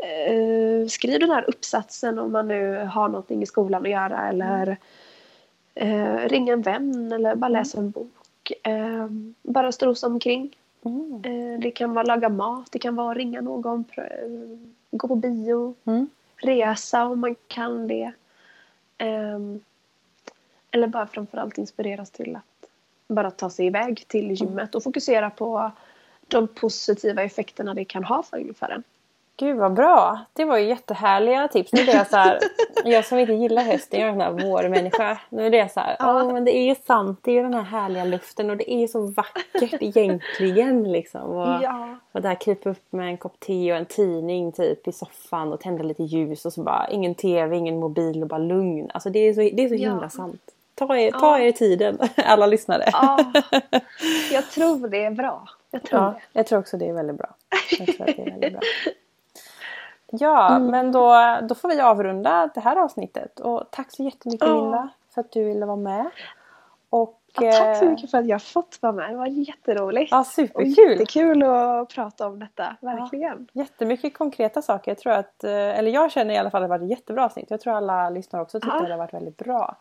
[0.03, 4.77] eh, skriv den här uppsatsen om man nu har någonting i skolan att göra eller
[5.75, 8.13] eh, ringa en vän eller bara läsa en bok.
[8.63, 9.07] Eh,
[9.43, 10.57] bara strosa omkring.
[10.85, 11.23] Mm.
[11.25, 13.85] Eh, det kan vara laga mat, det kan vara ringa någon,
[14.91, 16.09] gå på bio Mm.
[16.37, 18.13] resa om man kan det.
[18.99, 19.61] Ehm,
[20.71, 22.69] eller bara framförallt inspireras till att
[23.09, 25.71] bara ta sig iväg till gymmet och fokusera på
[26.29, 28.83] de positiva effekterna det kan ha för, för en.
[29.37, 30.21] Gud vad bra!
[30.33, 31.73] Det var ju jättehärliga tips.
[31.73, 32.39] Nu är det så här,
[32.85, 35.19] jag som inte gillar hösten, jag är en sån här vårmänniska.
[35.29, 36.23] Nu är det så här, Ja.
[36.23, 38.73] åh men det är ju sant, det är ju den här härliga luften och det
[38.73, 41.21] är ju så vackert egentligen liksom.
[41.23, 41.97] Och, Ja.
[42.13, 45.61] och där krypa upp med en kopp te och en tidning typ i soffan och
[45.61, 48.91] tända lite ljus och så bara ingen tv, ingen mobil och bara lugn.
[48.95, 49.91] Alltså det är så, det är så Ja.
[49.91, 50.43] himla sant.
[50.75, 51.45] Ta er, ta Ja.
[51.45, 52.85] er tiden, alla lyssnare.
[52.93, 53.19] ja,
[54.33, 55.49] jag tror det är bra.
[55.71, 56.21] Jag tror Ja, det.
[56.39, 57.35] jag tror också det är väldigt bra.
[57.79, 58.61] Jag tror att det är väldigt bra.
[60.15, 60.67] Ja, Mm.
[60.71, 61.15] men då,
[61.49, 63.41] då får vi avrunda det här avsnittet.
[63.41, 64.55] Och tack så jättemycket Ja.
[64.55, 66.11] Linda för att du ville vara med.
[66.91, 69.11] Och, Ja, tack så eh, mycket för att jag fått vara med.
[69.11, 70.11] Det var jätteroligt.
[70.13, 70.91] Ja, och superkul!
[70.91, 72.77] jättekul att prata om detta.
[72.81, 73.49] Verkligen.
[73.53, 74.91] Jättemycket konkreta saker.
[74.91, 77.25] Jag tror att, eh, eller jag känner i alla fall att det varit ett jättebra
[77.25, 77.51] avsnitt.
[77.51, 78.81] Jag tror alla lyssnare också tyckte Ja.
[78.81, 79.77] att det har varit väldigt bra.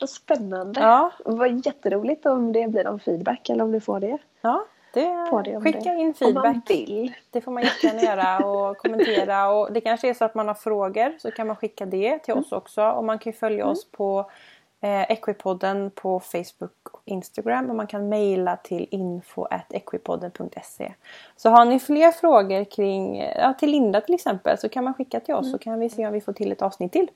[0.00, 0.80] Vad spännande.
[0.80, 4.18] Ja, var jätteroligt om det blir någon feedback eller om du får det.
[4.40, 4.64] ja
[4.94, 6.00] det, På det om skicka det.
[6.00, 6.44] in Om feedback.
[6.44, 7.14] man vill.
[7.30, 9.48] Det får man jättegärna göra och kommentera.
[9.50, 12.34] Och det kanske är så att man har frågor så kan man skicka det till
[12.34, 12.88] oss också.
[12.90, 14.30] Och man kan ju följa oss på
[14.80, 17.70] eh, Equipodden på Facebook och Instagram.
[17.70, 20.92] Och man kan mejla till info.equipodden.se.
[21.36, 25.20] Så har ni fler frågor kring, ja, till Linda till exempel så kan man skicka
[25.20, 27.08] till oss så kan vi se om vi får till ett avsnitt till.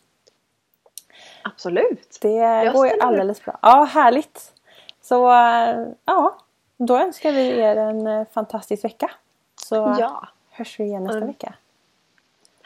[1.43, 2.18] Absolut.
[2.20, 3.59] Det Jag går ju alldeles bra.
[3.62, 4.53] Ja, härligt!
[5.03, 6.39] Så eh, ja,
[6.79, 9.11] då önskar vi er en eh, fantastisk vecka.
[9.62, 10.29] Så Ja.
[10.51, 11.29] hörs vi igen nästa Mm.
[11.29, 11.55] vecka.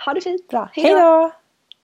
[0.05, 0.49] Ha det fint.
[0.49, 0.69] Bra.
[0.73, 1.31] Hej då!